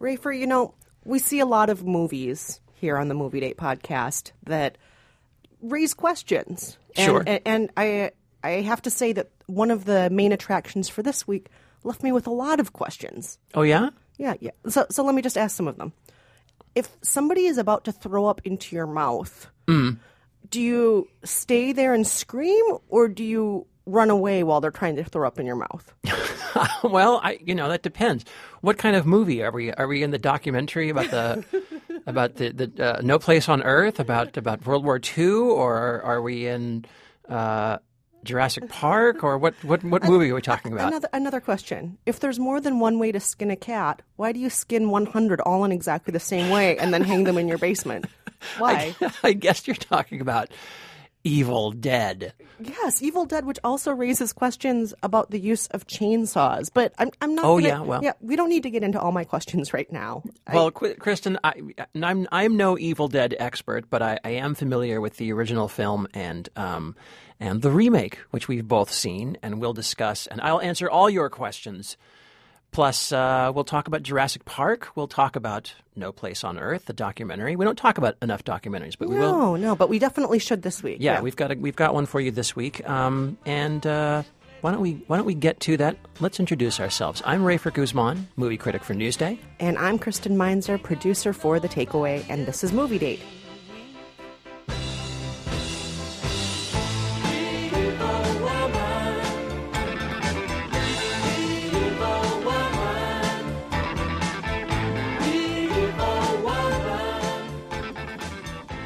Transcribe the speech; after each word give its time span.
Rafer, 0.00 0.38
you 0.38 0.46
know, 0.46 0.74
we 1.04 1.18
see 1.18 1.40
a 1.40 1.46
lot 1.46 1.70
of 1.70 1.84
movies 1.84 2.60
here 2.74 2.96
on 2.96 3.08
the 3.08 3.14
Movie 3.14 3.40
Date 3.40 3.56
podcast 3.56 4.32
that 4.44 4.78
raise 5.60 5.94
questions. 5.94 6.78
And, 6.96 7.06
Sure. 7.06 7.24
And, 7.26 7.40
and 7.44 7.70
I, 7.76 8.12
I 8.42 8.50
have 8.62 8.82
to 8.82 8.90
say 8.90 9.12
that 9.12 9.30
one 9.46 9.70
of 9.70 9.84
the 9.84 10.10
main 10.10 10.32
attractions 10.32 10.88
for 10.88 11.02
this 11.02 11.26
week 11.26 11.48
left 11.84 12.02
me 12.02 12.12
with 12.12 12.26
a 12.26 12.32
lot 12.32 12.60
of 12.60 12.72
questions. 12.72 13.38
Oh 13.54 13.62
yeah. 13.62 13.90
Yeah, 14.18 14.34
yeah. 14.40 14.50
So, 14.68 14.86
so 14.90 15.04
let 15.04 15.14
me 15.14 15.22
just 15.22 15.38
ask 15.38 15.56
some 15.56 15.68
of 15.68 15.76
them. 15.76 15.92
If 16.74 16.88
somebody 17.02 17.46
is 17.46 17.58
about 17.58 17.84
to 17.84 17.92
throw 17.92 18.26
up 18.26 18.40
into 18.44 18.76
your 18.76 18.86
mouth, 18.86 19.48
mm. 19.66 19.98
do 20.50 20.60
you 20.60 21.08
stay 21.24 21.72
there 21.72 21.94
and 21.94 22.06
scream, 22.06 22.64
or 22.88 23.08
do 23.08 23.24
you 23.24 23.66
run 23.86 24.10
away 24.10 24.42
while 24.42 24.60
they're 24.60 24.70
trying 24.70 24.96
to 24.96 25.04
throw 25.04 25.26
up 25.26 25.38
in 25.38 25.46
your 25.46 25.56
mouth? 25.56 25.92
Well, 26.82 27.20
I 27.22 27.38
you 27.44 27.54
know 27.54 27.68
that 27.68 27.82
depends. 27.82 28.24
What 28.60 28.78
kind 28.78 28.96
of 28.96 29.06
movie 29.06 29.42
are 29.42 29.50
we? 29.50 29.72
Are 29.72 29.86
we 29.86 30.02
in 30.02 30.10
the 30.10 30.18
documentary 30.18 30.88
about 30.90 31.10
the 31.10 31.44
about 32.06 32.36
the 32.36 32.50
the 32.50 32.96
uh, 32.98 33.00
No 33.02 33.18
Place 33.18 33.48
on 33.48 33.62
Earth 33.62 34.00
about 34.00 34.36
about 34.36 34.64
World 34.66 34.84
War 34.84 35.00
II, 35.18 35.30
or 35.30 36.02
are 36.02 36.22
we 36.22 36.46
in 36.46 36.84
uh, 37.28 37.78
Jurassic 38.24 38.68
Park, 38.68 39.22
or 39.22 39.38
what 39.38 39.54
what 39.64 39.82
what 39.84 40.04
movie 40.04 40.30
are 40.30 40.34
we 40.34 40.40
talking 40.42 40.72
about? 40.72 40.88
Another 40.88 41.08
another 41.12 41.40
question. 41.40 41.98
If 42.06 42.20
there's 42.20 42.38
more 42.38 42.60
than 42.60 42.80
one 42.80 42.98
way 42.98 43.12
to 43.12 43.20
skin 43.20 43.50
a 43.50 43.56
cat, 43.56 44.02
why 44.16 44.32
do 44.32 44.40
you 44.40 44.50
skin 44.50 44.90
100 44.90 45.40
all 45.40 45.64
in 45.64 45.72
exactly 45.72 46.12
the 46.12 46.20
same 46.20 46.50
way 46.50 46.78
and 46.78 46.92
then 46.92 47.02
hang 47.02 47.24
them 47.24 47.38
in 47.38 47.48
your 47.48 47.58
basement? 47.58 48.06
Why? 48.58 48.94
I 49.24 49.32
guess 49.32 49.66
you're 49.66 49.74
talking 49.74 50.20
about 50.20 50.48
Evil 51.28 51.72
Dead. 51.72 52.32
yes, 52.58 53.02
Evil 53.02 53.26
Dead, 53.26 53.44
which 53.44 53.58
also 53.62 53.92
raises 53.92 54.32
questions 54.32 54.94
about 55.02 55.30
the 55.30 55.38
use 55.38 55.66
of 55.68 55.86
chainsaws. 55.86 56.70
But 56.72 56.94
I'm, 56.98 57.10
I'm 57.20 57.34
not. 57.34 57.44
Oh, 57.44 57.56
gonna- 57.58 57.68
yeah, 57.68 57.80
well. 57.80 58.02
yeah. 58.02 58.12
We 58.20 58.34
don't 58.34 58.48
need 58.48 58.62
to 58.62 58.70
get 58.70 58.82
into 58.82 58.98
all 59.00 59.12
my 59.12 59.24
questions 59.24 59.72
right 59.74 59.90
now. 59.92 60.22
Well, 60.52 60.70
Qu- 60.70 60.94
Kristen, 60.94 61.38
I, 61.44 61.52
I'm 62.02 62.26
I'm 62.32 62.56
no 62.56 62.78
Evil 62.78 63.08
Dead 63.08 63.34
expert, 63.38 63.90
but 63.90 64.00
I, 64.02 64.18
I 64.24 64.30
am 64.30 64.54
familiar 64.54 65.00
with 65.00 65.18
the 65.18 65.32
original 65.32 65.68
film 65.68 66.08
and 66.14 66.48
um, 66.56 66.96
and 67.38 67.60
the 67.62 67.70
remake, 67.70 68.16
which 68.30 68.48
we've 68.48 68.66
both 68.66 68.90
seen 68.90 69.36
and 69.42 69.60
will 69.60 69.74
discuss. 69.74 70.26
And 70.26 70.40
I'll 70.40 70.60
answer 70.60 70.88
all 70.90 71.10
your 71.10 71.28
questions. 71.30 71.96
Plus, 72.70 73.12
uh, 73.12 73.50
we'll 73.54 73.64
talk 73.64 73.88
about 73.88 74.02
Jurassic 74.02 74.44
Park. 74.44 74.88
We'll 74.94 75.08
talk 75.08 75.36
about 75.36 75.74
No 75.96 76.12
Place 76.12 76.44
on 76.44 76.58
Earth, 76.58 76.84
the 76.84 76.92
documentary. 76.92 77.56
We 77.56 77.64
don't 77.64 77.78
talk 77.78 77.98
about 77.98 78.16
enough 78.22 78.44
documentaries, 78.44 78.94
but 78.98 79.08
we 79.08 79.16
will. 79.18 79.32
No, 79.32 79.56
no, 79.56 79.74
but 79.76 79.88
we 79.88 79.98
definitely 79.98 80.38
should 80.38 80.62
this 80.62 80.82
week. 80.82 80.98
Yeah, 81.00 81.20
we've 81.20 81.34
got 81.36 81.50
a, 81.50 81.54
we've 81.56 81.76
got 81.76 81.94
one 81.94 82.06
for 82.06 82.20
you 82.20 82.30
this 82.30 82.54
week. 82.54 82.88
Um, 82.88 83.36
and 83.46 83.84
uh, 83.86 84.22
why 84.60 84.70
don't 84.72 84.80
we 84.80 85.02
why 85.06 85.16
don't 85.16 85.26
we 85.26 85.34
get 85.34 85.60
to 85.60 85.76
that? 85.78 85.96
Let's 86.20 86.38
introduce 86.38 86.78
ourselves. 86.78 87.22
I'm 87.24 87.42
Rafer 87.42 87.72
Guzman, 87.72 88.28
movie 88.36 88.56
critic 88.56 88.84
for 88.84 88.94
Newsday. 88.94 89.38
And 89.60 89.78
I'm 89.78 89.98
Kristen 89.98 90.36
Meinzer, 90.36 90.78
producer 90.78 91.32
for 91.32 91.58
The 91.58 91.68
Takeaway, 91.68 92.24
and 92.28 92.46
this 92.46 92.62
is 92.62 92.72
Movie 92.72 92.98
Date. 92.98 93.20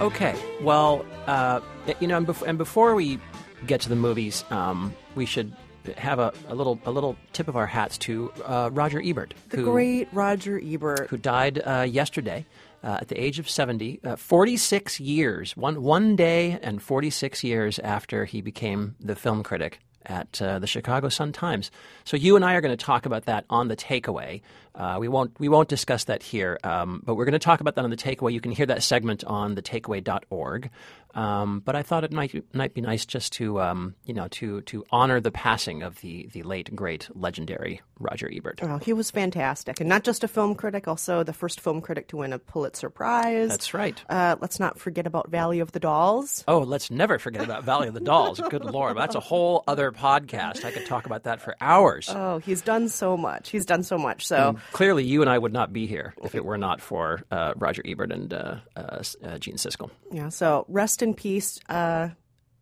Okay. 0.02 0.34
Well, 0.60 1.06
uh, 1.26 1.60
you 2.00 2.08
know, 2.08 2.16
and, 2.16 2.26
bef- 2.26 2.42
and 2.46 2.58
before 2.58 2.94
we 2.96 3.20
get 3.68 3.80
to 3.82 3.88
the 3.88 3.96
movies, 3.96 4.44
um, 4.50 4.92
we 5.14 5.26
should 5.26 5.54
have 5.96 6.18
a, 6.18 6.32
a 6.48 6.54
little 6.54 6.78
a 6.84 6.90
little 6.90 7.16
tip 7.32 7.48
of 7.48 7.56
our 7.56 7.66
hats 7.66 7.98
to 7.98 8.32
uh, 8.44 8.70
Roger 8.72 9.00
Ebert, 9.04 9.34
The 9.50 9.58
who 9.58 9.64
great 9.64 10.08
Roger 10.12 10.60
Ebert. 10.62 11.08
who 11.08 11.16
died 11.16 11.60
uh, 11.64 11.86
yesterday 11.88 12.46
uh, 12.82 12.98
at 13.00 13.08
the 13.08 13.20
age 13.20 13.38
of 13.38 13.48
seventy, 13.48 14.00
uh, 14.04 14.16
forty 14.16 14.56
six 14.56 14.98
years, 14.98 15.56
one 15.56 15.82
one 15.82 16.16
day 16.16 16.58
and 16.62 16.82
forty 16.82 17.10
six 17.10 17.42
years 17.44 17.78
after 17.78 18.24
he 18.24 18.40
became 18.40 18.94
the 19.00 19.14
film 19.16 19.42
critic 19.42 19.78
at 20.06 20.42
uh, 20.42 20.58
the 20.58 20.66
Chicago 20.66 21.08
Sun 21.08 21.32
Times. 21.32 21.70
So 22.04 22.16
you 22.16 22.34
and 22.34 22.44
I 22.44 22.54
are 22.54 22.60
going 22.60 22.76
to 22.76 22.84
talk 22.84 23.06
about 23.06 23.26
that 23.26 23.44
on 23.48 23.68
the 23.68 23.76
takeaway. 23.76 24.40
Uh, 24.74 24.96
we 24.98 25.08
won't 25.08 25.38
we 25.38 25.48
won't 25.48 25.68
discuss 25.68 26.04
that 26.04 26.22
here, 26.22 26.58
um, 26.64 27.02
but 27.04 27.14
we're 27.14 27.24
going 27.24 27.32
to 27.32 27.38
talk 27.38 27.60
about 27.60 27.74
that 27.74 27.84
on 27.84 27.90
the 27.90 27.96
takeaway. 27.96 28.32
You 28.32 28.40
can 28.40 28.52
hear 28.52 28.66
that 28.66 28.82
segment 28.82 29.22
on 29.24 29.54
the 29.54 29.62
takeaway.org. 29.62 30.70
Um, 31.14 31.60
but 31.60 31.76
I 31.76 31.82
thought 31.82 32.04
it 32.04 32.12
might 32.12 32.42
might 32.54 32.72
be 32.72 32.80
nice 32.80 33.04
just 33.04 33.34
to 33.34 33.60
um, 33.60 33.94
you 34.04 34.14
know 34.14 34.28
to 34.28 34.62
to 34.62 34.84
honor 34.90 35.20
the 35.20 35.30
passing 35.30 35.82
of 35.82 36.00
the 36.00 36.28
the 36.32 36.42
late 36.42 36.74
great 36.74 37.08
legendary 37.14 37.82
Roger 37.98 38.30
Ebert. 38.32 38.60
Oh, 38.62 38.78
he 38.78 38.92
was 38.92 39.10
fantastic. 39.10 39.78
And 39.80 39.88
not 39.88 40.04
just 40.04 40.24
a 40.24 40.28
film 40.28 40.54
critic, 40.54 40.88
also 40.88 41.22
the 41.22 41.34
first 41.34 41.60
film 41.60 41.80
critic 41.82 42.08
to 42.08 42.16
win 42.16 42.32
a 42.32 42.38
Pulitzer 42.38 42.88
Prize. 42.88 43.50
That's 43.50 43.74
right. 43.74 44.02
Uh, 44.08 44.36
let's 44.40 44.58
not 44.58 44.78
forget 44.78 45.06
about 45.06 45.30
Valley 45.30 45.60
of 45.60 45.72
the 45.72 45.80
Dolls. 45.80 46.44
Oh, 46.48 46.60
let's 46.60 46.90
never 46.90 47.18
forget 47.18 47.44
about 47.44 47.64
Valley 47.64 47.88
of 47.88 47.94
the 47.94 48.00
Dolls. 48.00 48.40
Good 48.48 48.64
lord, 48.64 48.96
that's 48.96 49.14
a 49.14 49.20
whole 49.20 49.64
other 49.68 49.92
podcast. 49.92 50.64
I 50.64 50.70
could 50.70 50.86
talk 50.86 51.04
about 51.06 51.24
that 51.24 51.42
for 51.42 51.54
hours. 51.60 52.08
Oh, 52.08 52.38
he's 52.38 52.62
done 52.62 52.88
so 52.88 53.16
much. 53.16 53.50
He's 53.50 53.66
done 53.66 53.82
so 53.82 53.98
much. 53.98 54.26
So, 54.26 54.56
Clearly, 54.72 55.04
you 55.04 55.20
and 55.20 55.28
I 55.30 55.38
would 55.38 55.52
not 55.52 55.72
be 55.72 55.86
here 55.86 56.14
if 56.22 56.34
it 56.34 56.44
were 56.44 56.58
not 56.58 56.80
for 56.80 57.22
uh, 57.30 57.52
Roger 57.56 57.82
Ebert 57.84 58.12
and 58.12 58.32
uh, 58.32 58.56
uh, 58.76 59.02
uh, 59.24 59.38
Gene 59.38 59.56
Siskel. 59.56 59.90
yeah, 60.12 60.28
so 60.28 60.64
rest 60.68 61.02
in 61.02 61.14
peace. 61.14 61.58
Uh, 61.68 62.10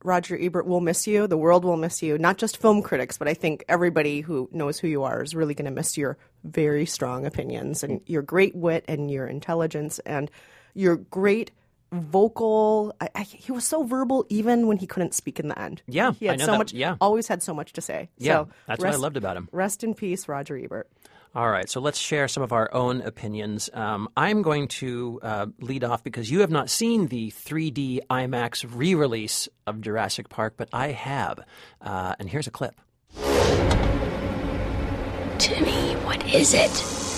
Roger 0.03 0.39
Ebert 0.41 0.67
will 0.67 0.81
miss 0.81 1.07
you. 1.07 1.27
The 1.27 1.37
world 1.37 1.63
will 1.65 1.77
miss 1.77 2.03
you. 2.03 2.17
Not 2.17 2.39
just 2.39 2.57
film 2.57 2.81
critics, 2.83 3.19
but 3.19 3.29
I 3.29 3.35
think 3.35 3.65
everybody 3.69 4.23
who 4.23 4.49
knows 4.51 4.79
who 4.79 4.89
you 4.89 5.03
are 5.03 5.23
is 5.23 5.35
really 5.35 5.53
going 5.55 5.67
to 5.67 5.71
miss 5.71 5.99
your 5.99 6.17
very 6.43 6.87
strong 6.87 7.27
opinions 7.27 7.83
and 7.85 8.01
your 8.07 8.23
great 8.23 8.55
wit 8.57 8.85
and 8.89 9.11
your 9.11 9.27
intelligence 9.27 9.99
and 10.01 10.31
your 10.73 10.97
great 10.97 11.51
vocal. 11.93 12.95
I, 13.01 13.09
I, 13.15 13.23
he 13.25 13.53
was 13.53 13.67
so 13.67 13.83
verbal 13.83 14.25
even 14.29 14.67
when 14.67 14.79
he 14.79 14.87
couldn't 14.87 15.13
speak 15.15 15.39
in 15.39 15.49
the 15.49 15.59
end. 15.61 15.83
Yeah, 15.87 16.13
he 16.13 16.27
had 16.27 16.35
I 16.35 16.37
know 16.37 16.47
so 16.47 16.53
that- 16.53 16.59
much. 16.59 16.73
yeah. 16.73 16.97
always 17.01 17.29
had 17.29 17.43
so 17.43 17.53
much 17.55 17.73
to 17.75 17.81
say. 17.81 18.09
Yeah, 18.19 18.33
so 18.45 18.49
that's 18.67 18.83
what 18.83 18.93
I 18.93 18.97
loved 18.97 19.17
about 19.17 19.37
him. 19.37 19.49
Rest 19.53 19.85
in 19.85 19.95
peace, 19.95 20.29
Roger 20.29 20.57
Ebert. 20.57 20.89
All 21.33 21.49
right, 21.49 21.71
so 21.71 21.81
let's 21.81 21.99
share 21.99 22.27
some 22.27 22.43
of 22.43 22.53
our 22.53 22.69
own 22.75 23.03
opinions. 23.03 23.71
Um, 23.73 24.09
I'm 24.17 24.43
going 24.43 24.67
to 24.69 25.21
uh, 25.23 25.47
lead 25.61 25.85
off 25.85 26.03
because 26.03 26.29
you 26.29 26.41
have 26.41 26.51
not 26.51 26.69
seen 26.69 27.07
the 27.07 27.31
3D 27.31 28.01
IMAX 28.11 28.67
re 28.69 28.97
release 28.97 29.49
of 29.65 29.81
Jurassic 29.81 30.29
Park, 30.29 30.55
but 30.57 30.69
I 30.73 30.89
have. 30.89 31.39
Uh, 31.81 32.17
and 32.19 32.29
here's 32.29 32.49
a 32.49 32.51
clip. 32.51 32.75
Timmy, 35.39 35.95
what 36.05 36.27
is 36.35 36.53
it? 36.53 37.10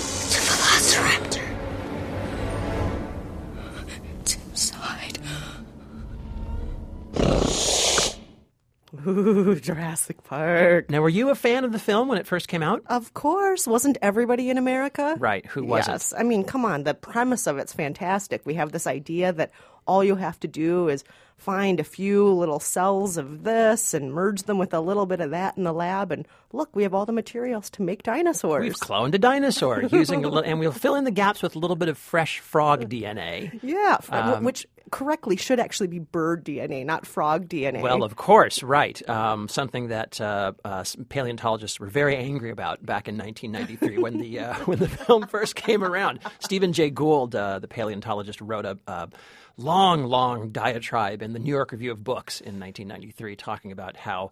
Ooh, 9.07 9.55
Jurassic 9.59 10.23
Park. 10.23 10.89
Now, 10.89 11.01
were 11.01 11.09
you 11.09 11.29
a 11.29 11.35
fan 11.35 11.63
of 11.63 11.71
the 11.71 11.79
film 11.79 12.07
when 12.07 12.17
it 12.17 12.27
first 12.27 12.47
came 12.47 12.63
out? 12.63 12.81
Of 12.87 13.13
course, 13.13 13.67
wasn't 13.67 13.97
everybody 14.01 14.49
in 14.49 14.57
America? 14.57 15.15
Right, 15.19 15.45
who 15.45 15.63
wasn't? 15.65 15.95
Yes, 15.95 16.13
I 16.17 16.23
mean, 16.23 16.43
come 16.43 16.65
on. 16.65 16.83
The 16.83 16.93
premise 16.93 17.47
of 17.47 17.57
it's 17.57 17.73
fantastic. 17.73 18.41
We 18.45 18.53
have 18.55 18.71
this 18.71 18.87
idea 18.87 19.33
that 19.33 19.51
all 19.85 20.03
you 20.03 20.15
have 20.15 20.39
to 20.41 20.47
do 20.47 20.87
is 20.87 21.03
find 21.37 21.79
a 21.79 21.83
few 21.83 22.29
little 22.29 22.59
cells 22.59 23.17
of 23.17 23.43
this 23.43 23.93
and 23.93 24.13
merge 24.13 24.43
them 24.43 24.57
with 24.57 24.73
a 24.73 24.79
little 24.79 25.05
bit 25.05 25.19
of 25.19 25.31
that 25.31 25.57
in 25.57 25.63
the 25.63 25.73
lab, 25.73 26.09
and 26.11 26.25
look, 26.53 26.73
we 26.73 26.83
have 26.83 26.93
all 26.93 27.05
the 27.05 27.11
materials 27.11 27.69
to 27.71 27.81
make 27.81 28.03
dinosaurs. 28.03 28.63
We've 28.63 28.73
cloned 28.75 29.13
a 29.13 29.17
dinosaur 29.17 29.83
using 29.83 30.23
a 30.23 30.29
little, 30.29 30.49
and 30.49 30.59
we'll 30.59 30.71
fill 30.71 30.95
in 30.95 31.03
the 31.03 31.11
gaps 31.11 31.41
with 31.41 31.55
a 31.57 31.59
little 31.59 31.75
bit 31.75 31.89
of 31.89 31.97
fresh 31.97 32.39
frog 32.39 32.87
DNA. 32.89 33.59
yeah, 33.61 33.97
Um, 34.09 34.45
which 34.45 34.65
correctly 34.93 35.35
should 35.35 35.59
actually 35.59 35.87
be 35.87 35.97
bird 35.97 36.45
DNA, 36.45 36.85
not 36.85 37.07
frog 37.07 37.49
DNA. 37.49 37.81
Well, 37.81 38.03
of 38.03 38.15
course, 38.15 38.61
right. 38.61 39.09
Um, 39.09 39.47
something 39.47 39.87
that 39.87 40.21
uh, 40.21 40.51
uh, 40.63 40.85
paleontologists 41.09 41.79
were 41.79 41.87
very 41.87 42.15
angry 42.15 42.51
about 42.51 42.85
back 42.85 43.07
in 43.07 43.17
1993 43.17 43.97
when 43.97 44.19
the 44.19 44.39
uh, 44.39 44.53
when 44.65 44.77
the 44.77 44.87
film 44.87 45.25
first 45.25 45.55
came 45.55 45.83
around. 45.83 46.19
Stephen 46.39 46.73
Jay 46.73 46.91
Gould, 46.91 47.33
uh, 47.33 47.57
the 47.57 47.67
paleontologist, 47.67 48.39
wrote 48.39 48.65
a, 48.65 49.09
long, 49.57 50.03
long 50.03 50.51
diatribe 50.51 51.23
in 51.23 51.33
the 51.33 51.39
New 51.39 51.51
York 51.51 51.71
Review 51.71 51.91
of 51.91 52.03
Books 52.03 52.39
in 52.39 52.59
1993, 52.59 53.35
talking 53.35 53.71
about 53.71 53.97
how 53.97 54.29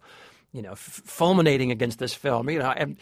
you 0.52 0.62
know 0.62 0.72
f- 0.72 0.78
fulminating 0.78 1.72
against 1.72 1.98
this 1.98 2.14
film. 2.14 2.48
You 2.48 2.60
know. 2.60 2.70
And, 2.70 2.96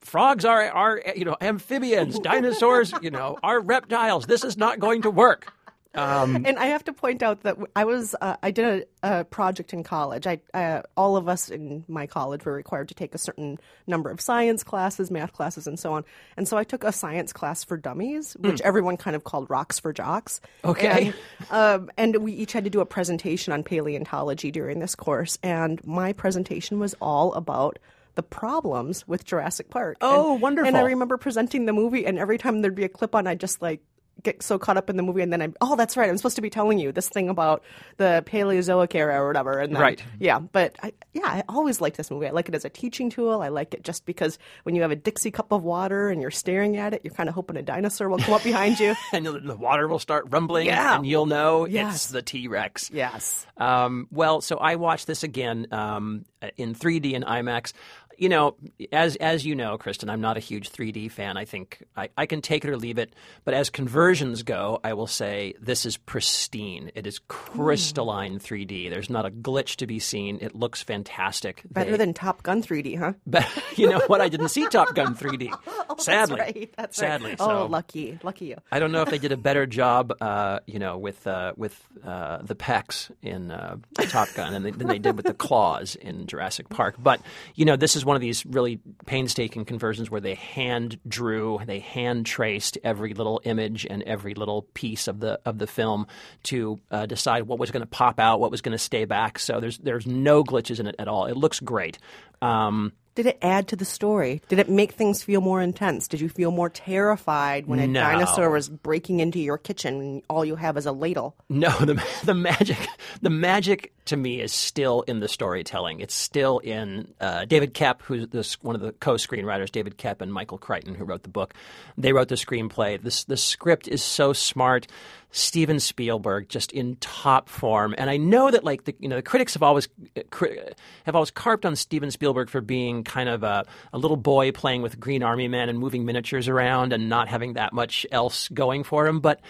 Frogs 0.00 0.44
are, 0.44 0.68
are, 0.68 1.02
you 1.16 1.24
know, 1.24 1.34
amphibians. 1.40 2.18
Dinosaurs, 2.18 2.92
you 3.00 3.10
know, 3.10 3.38
are 3.42 3.58
reptiles. 3.58 4.26
This 4.26 4.44
is 4.44 4.58
not 4.58 4.78
going 4.78 5.00
to 5.00 5.10
work. 5.10 5.50
and 6.44 6.58
I 6.58 6.66
have 6.66 6.84
to 6.84 6.92
point 6.92 7.22
out 7.22 7.42
that 7.42 7.56
I 7.76 7.84
was 7.84 8.14
uh, 8.20 8.36
I 8.42 8.50
did 8.50 8.86
a, 9.02 9.20
a 9.20 9.24
project 9.24 9.72
in 9.72 9.82
college. 9.82 10.26
I 10.26 10.40
uh, 10.52 10.82
all 10.96 11.16
of 11.16 11.28
us 11.28 11.48
in 11.48 11.84
my 11.88 12.06
college 12.06 12.44
were 12.44 12.52
required 12.52 12.88
to 12.88 12.94
take 12.94 13.14
a 13.14 13.18
certain 13.18 13.58
number 13.86 14.10
of 14.10 14.20
science 14.20 14.64
classes, 14.64 15.10
math 15.10 15.32
classes, 15.32 15.66
and 15.66 15.78
so 15.78 15.92
on. 15.92 16.04
And 16.36 16.48
so 16.48 16.56
I 16.56 16.64
took 16.64 16.84
a 16.84 16.92
science 16.92 17.32
class 17.32 17.64
for 17.64 17.76
dummies, 17.76 18.34
which 18.34 18.60
everyone 18.62 18.96
kind 18.96 19.14
of 19.14 19.24
called 19.24 19.48
rocks 19.50 19.78
for 19.78 19.92
jocks. 19.92 20.40
Okay. 20.64 21.12
And, 21.50 21.50
um, 21.50 21.90
and 21.96 22.16
we 22.16 22.32
each 22.32 22.52
had 22.52 22.64
to 22.64 22.70
do 22.70 22.80
a 22.80 22.86
presentation 22.86 23.52
on 23.52 23.62
paleontology 23.62 24.50
during 24.50 24.80
this 24.80 24.94
course, 24.94 25.38
and 25.42 25.84
my 25.86 26.12
presentation 26.12 26.78
was 26.78 26.94
all 27.00 27.32
about 27.34 27.78
the 28.14 28.22
problems 28.22 29.06
with 29.08 29.24
Jurassic 29.24 29.70
Park. 29.70 29.96
Oh, 30.00 30.34
and, 30.34 30.42
wonderful. 30.42 30.68
And 30.68 30.76
I 30.76 30.82
remember 30.82 31.16
presenting 31.16 31.66
the 31.66 31.72
movie, 31.72 32.06
and 32.06 32.18
every 32.18 32.38
time 32.38 32.62
there'd 32.62 32.74
be 32.74 32.84
a 32.84 32.88
clip 32.88 33.14
on, 33.14 33.26
I 33.26 33.34
just 33.34 33.60
like 33.60 33.80
get 34.24 34.42
so 34.42 34.58
caught 34.58 34.76
up 34.76 34.90
in 34.90 34.96
the 34.96 35.02
movie, 35.04 35.22
and 35.22 35.32
then 35.32 35.40
I'm, 35.40 35.54
oh, 35.60 35.76
that's 35.76 35.96
right, 35.96 36.10
I'm 36.10 36.16
supposed 36.16 36.36
to 36.36 36.42
be 36.42 36.50
telling 36.50 36.78
you 36.80 36.90
this 36.90 37.08
thing 37.08 37.28
about 37.28 37.62
the 37.98 38.24
Paleozoic 38.26 38.94
era 38.94 39.20
or 39.22 39.26
whatever. 39.28 39.60
And 39.60 39.74
then, 39.74 39.80
Right. 39.80 40.02
Yeah, 40.18 40.40
but 40.40 40.74
I, 40.82 40.92
yeah, 41.12 41.26
I 41.26 41.44
always 41.48 41.80
like 41.80 41.96
this 41.96 42.10
movie. 42.10 42.26
I 42.26 42.30
like 42.30 42.48
it 42.48 42.54
as 42.56 42.64
a 42.64 42.70
teaching 42.70 43.10
tool. 43.10 43.40
I 43.42 43.48
like 43.48 43.74
it 43.74 43.84
just 43.84 44.04
because 44.06 44.38
when 44.64 44.74
you 44.74 44.82
have 44.82 44.90
a 44.90 44.96
Dixie 44.96 45.30
cup 45.30 45.52
of 45.52 45.62
water 45.62 46.08
and 46.08 46.20
you're 46.20 46.30
staring 46.30 46.76
at 46.76 46.92
it, 46.94 47.02
you're 47.04 47.14
kind 47.14 47.28
of 47.28 47.34
hoping 47.34 47.56
a 47.56 47.62
dinosaur 47.62 48.08
will 48.08 48.18
come 48.18 48.34
up 48.34 48.42
behind 48.42 48.80
you. 48.80 48.94
and 49.12 49.24
the- 49.26 49.54
water 49.56 49.86
will 49.86 49.98
start 50.00 50.26
rumbling, 50.30 50.66
Yeah. 50.66 50.96
and 50.96 51.06
you'll 51.06 51.26
know 51.26 51.66
Yes. 51.66 51.94
it's 51.94 52.06
the 52.08 52.22
T 52.22 52.48
Rex. 52.48 52.90
Yes. 52.92 53.46
Um, 53.56 54.08
well, 54.10 54.40
so 54.40 54.56
I 54.56 54.76
watched 54.76 55.06
this 55.06 55.22
again 55.22 55.68
um, 55.70 56.24
in 56.56 56.74
3D 56.74 57.14
and 57.14 57.24
IMAX. 57.24 57.72
You 58.18 58.28
know, 58.28 58.56
as 58.92 59.16
as 59.16 59.44
you 59.46 59.54
know, 59.54 59.76
Kristen, 59.78 60.08
I'm 60.10 60.20
not 60.20 60.36
a 60.36 60.40
huge 60.40 60.70
3D 60.70 61.10
fan. 61.10 61.36
I 61.36 61.44
think 61.44 61.82
I, 61.96 62.08
I 62.16 62.26
can 62.26 62.40
take 62.42 62.64
it 62.64 62.70
or 62.70 62.76
leave 62.76 62.98
it. 62.98 63.12
But 63.44 63.54
as 63.54 63.70
conversions 63.70 64.42
go, 64.42 64.80
I 64.84 64.94
will 64.94 65.06
say 65.06 65.54
this 65.60 65.84
is 65.86 65.96
pristine. 65.96 66.90
It 66.94 67.06
is 67.06 67.20
crystalline 67.28 68.38
3D. 68.38 68.90
There's 68.90 69.08
not 69.10 69.26
a 69.26 69.30
glitch 69.30 69.76
to 69.76 69.86
be 69.86 69.98
seen. 69.98 70.38
It 70.40 70.54
looks 70.54 70.82
fantastic. 70.82 71.62
Better 71.70 71.92
They- 71.92 71.96
than 71.96 72.14
Top 72.14 72.42
Gun 72.42 72.62
3D, 72.62 72.98
huh? 72.98 73.12
but 73.26 73.46
you 73.76 73.88
know 73.88 74.00
what? 74.06 74.20
I 74.20 74.28
didn't 74.28 74.48
see 74.48 74.66
Top 74.68 74.94
Gun 74.94 75.14
3D. 75.14 75.50
sadly, 75.50 75.58
Oh, 75.88 75.94
That's 75.96 76.30
right. 76.30 76.74
That's 76.76 76.96
sadly. 76.96 77.30
right. 77.30 77.38
So 77.38 77.50
Oh, 77.50 77.66
lucky, 77.66 78.18
lucky 78.22 78.46
you. 78.46 78.56
I 78.70 78.78
don't 78.78 78.92
know 78.92 79.02
if 79.02 79.10
they 79.10 79.18
did 79.18 79.32
a 79.32 79.36
better 79.36 79.66
job, 79.80 80.12
uh, 80.20 80.60
you 80.66 80.78
know, 80.78 80.98
with 80.98 81.26
uh, 81.26 81.52
with 81.56 81.80
uh, 82.04 82.38
the 82.42 82.54
pecs 82.54 83.10
in 83.22 83.50
uh, 83.50 83.76
Top 84.08 84.28
Gun 84.34 84.52
than 84.52 84.62
they, 84.62 84.70
than 84.70 84.86
they 84.88 84.98
did 84.98 85.16
with 85.16 85.26
the 85.26 85.34
claws 85.34 85.94
in 85.96 86.26
Jurassic 86.26 86.68
Park. 86.68 86.96
But 86.98 87.20
you 87.54 87.64
know, 87.64 87.76
this 87.76 87.96
is 87.96 88.03
one 88.04 88.16
of 88.16 88.22
these 88.22 88.44
really 88.46 88.80
painstaking 89.06 89.64
conversions 89.64 90.10
where 90.10 90.20
they 90.20 90.34
hand 90.34 90.98
drew, 91.06 91.60
they 91.66 91.80
hand 91.80 92.26
traced 92.26 92.78
every 92.84 93.14
little 93.14 93.40
image 93.44 93.86
and 93.88 94.02
every 94.02 94.34
little 94.34 94.62
piece 94.74 95.08
of 95.08 95.20
the 95.20 95.40
of 95.44 95.58
the 95.58 95.66
film 95.66 96.06
to 96.44 96.80
uh, 96.90 97.06
decide 97.06 97.44
what 97.44 97.58
was 97.58 97.70
going 97.70 97.82
to 97.82 97.86
pop 97.86 98.18
out, 98.18 98.40
what 98.40 98.50
was 98.50 98.60
going 98.60 98.72
to 98.72 98.78
stay 98.78 99.04
back. 99.04 99.38
So 99.38 99.60
there's 99.60 99.78
there's 99.78 100.06
no 100.06 100.44
glitches 100.44 100.80
in 100.80 100.86
it 100.86 100.96
at 100.98 101.08
all. 101.08 101.26
It 101.26 101.36
looks 101.36 101.60
great. 101.60 101.98
Um, 102.42 102.92
Did 103.14 103.26
it 103.26 103.38
add 103.42 103.68
to 103.68 103.76
the 103.76 103.84
story? 103.84 104.42
Did 104.48 104.58
it 104.58 104.68
make 104.68 104.92
things 104.92 105.22
feel 105.22 105.40
more 105.40 105.62
intense? 105.62 106.08
Did 106.08 106.20
you 106.20 106.28
feel 106.28 106.50
more 106.50 106.68
terrified 106.68 107.66
when 107.66 107.78
a 107.78 107.86
No. 107.86 108.00
dinosaur 108.00 108.50
was 108.50 108.68
breaking 108.68 109.20
into 109.20 109.38
your 109.38 109.56
kitchen 109.58 110.00
and 110.00 110.22
all 110.28 110.44
you 110.44 110.56
have 110.56 110.76
is 110.76 110.86
a 110.86 110.92
ladle? 110.92 111.36
No, 111.48 111.70
the 111.80 112.02
the 112.24 112.34
magic 112.34 112.78
the 113.22 113.30
magic 113.30 113.92
to 114.06 114.16
me 114.16 114.40
is 114.40 114.52
still 114.52 115.02
in 115.02 115.20
the 115.20 115.28
storytelling. 115.28 116.00
It's 116.00 116.14
still 116.14 116.58
in 116.58 117.14
uh, 117.20 117.44
David 117.46 117.72
Koepp, 117.72 118.02
who's 118.02 118.28
this, 118.28 118.62
one 118.62 118.74
of 118.74 118.82
the 118.82 118.92
co-screenwriters, 118.92 119.70
David 119.72 119.96
Koepp 119.96 120.20
and 120.20 120.30
Michael 120.32 120.58
Crichton, 120.58 120.94
who 120.94 121.04
wrote 121.04 121.22
the 121.22 121.30
book. 121.30 121.54
They 121.96 122.12
wrote 122.12 122.28
the 122.28 122.34
screenplay. 122.34 123.00
This 123.00 123.24
the 123.24 123.36
script 123.36 123.88
is 123.88 124.02
so 124.02 124.32
smart. 124.32 124.86
Steven 125.36 125.80
Spielberg 125.80 126.48
just 126.48 126.70
in 126.70 126.94
top 127.00 127.48
form, 127.48 127.92
and 127.98 128.08
I 128.08 128.18
know 128.18 128.52
that 128.52 128.62
like 128.62 128.84
the 128.84 128.94
you 129.00 129.08
know 129.08 129.16
the 129.16 129.22
critics 129.22 129.54
have 129.54 129.64
always 129.64 129.88
uh, 130.16 130.20
cri- 130.30 130.60
have 131.06 131.16
always 131.16 131.32
carped 131.32 131.66
on 131.66 131.74
Steven 131.74 132.12
Spielberg 132.12 132.48
for 132.48 132.60
being 132.60 133.02
kind 133.02 133.28
of 133.28 133.42
a, 133.42 133.66
a 133.92 133.98
little 133.98 134.16
boy 134.16 134.52
playing 134.52 134.82
with 134.82 135.00
green 135.00 135.24
army 135.24 135.48
men 135.48 135.68
and 135.68 135.76
moving 135.76 136.04
miniatures 136.04 136.46
around 136.46 136.92
and 136.92 137.08
not 137.08 137.26
having 137.26 137.54
that 137.54 137.72
much 137.72 138.06
else 138.12 138.48
going 138.48 138.84
for 138.84 139.06
him, 139.06 139.20
but. 139.20 139.40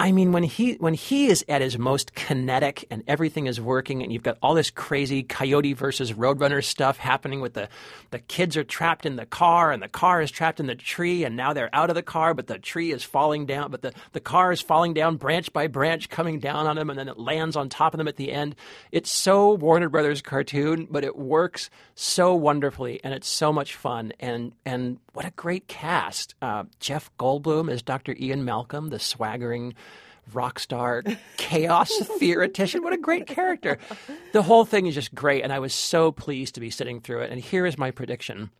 I 0.00 0.12
mean, 0.12 0.30
when 0.30 0.44
he 0.44 0.74
when 0.74 0.94
he 0.94 1.26
is 1.26 1.44
at 1.48 1.60
his 1.60 1.76
most 1.76 2.14
kinetic 2.14 2.86
and 2.88 3.02
everything 3.08 3.48
is 3.48 3.60
working, 3.60 4.00
and 4.04 4.12
you've 4.12 4.22
got 4.22 4.38
all 4.40 4.54
this 4.54 4.70
crazy 4.70 5.24
coyote 5.24 5.72
versus 5.72 6.12
roadrunner 6.12 6.62
stuff 6.62 6.98
happening 6.98 7.40
with 7.40 7.54
the 7.54 7.68
the 8.12 8.20
kids 8.20 8.56
are 8.56 8.62
trapped 8.62 9.06
in 9.06 9.16
the 9.16 9.26
car, 9.26 9.72
and 9.72 9.82
the 9.82 9.88
car 9.88 10.22
is 10.22 10.30
trapped 10.30 10.60
in 10.60 10.66
the 10.66 10.76
tree, 10.76 11.24
and 11.24 11.36
now 11.36 11.52
they're 11.52 11.74
out 11.74 11.90
of 11.90 11.96
the 11.96 12.02
car, 12.02 12.32
but 12.32 12.46
the 12.46 12.60
tree 12.60 12.92
is 12.92 13.02
falling 13.02 13.44
down, 13.44 13.72
but 13.72 13.82
the 13.82 13.92
the 14.12 14.20
car 14.20 14.52
is 14.52 14.60
falling 14.60 14.94
down 14.94 15.16
branch 15.16 15.52
by 15.52 15.66
branch, 15.66 16.08
coming 16.08 16.38
down 16.38 16.68
on 16.68 16.76
them, 16.76 16.90
and 16.90 16.98
then 16.98 17.08
it 17.08 17.18
lands 17.18 17.56
on 17.56 17.68
top 17.68 17.92
of 17.92 17.98
them 17.98 18.06
at 18.06 18.16
the 18.16 18.30
end. 18.30 18.54
It's 18.92 19.10
so 19.10 19.54
Warner 19.54 19.88
Brothers 19.88 20.22
cartoon, 20.22 20.86
but 20.88 21.02
it 21.02 21.16
works 21.16 21.70
so 21.96 22.36
wonderfully, 22.36 23.00
and 23.02 23.12
it's 23.12 23.28
so 23.28 23.52
much 23.52 23.74
fun, 23.74 24.12
and 24.20 24.52
and 24.64 25.00
what 25.12 25.26
a 25.26 25.32
great 25.32 25.66
cast! 25.66 26.36
Uh, 26.40 26.62
Jeff 26.78 27.10
Goldblum 27.18 27.68
is 27.68 27.82
Dr. 27.82 28.14
Ian 28.16 28.44
Malcolm, 28.44 28.90
the 28.90 29.00
swaggering 29.00 29.74
rock 30.32 30.58
star 30.58 31.02
chaos 31.36 31.90
theoretician. 32.18 32.82
What 32.82 32.92
a 32.92 32.98
great 32.98 33.26
character. 33.26 33.78
The 34.32 34.42
whole 34.42 34.64
thing 34.64 34.86
is 34.86 34.94
just 34.94 35.14
great, 35.14 35.42
and 35.42 35.52
I 35.52 35.58
was 35.58 35.74
so 35.74 36.12
pleased 36.12 36.54
to 36.54 36.60
be 36.60 36.70
sitting 36.70 37.00
through 37.00 37.20
it. 37.20 37.30
And 37.30 37.40
here 37.40 37.66
is 37.66 37.78
my 37.78 37.90
prediction. 37.90 38.50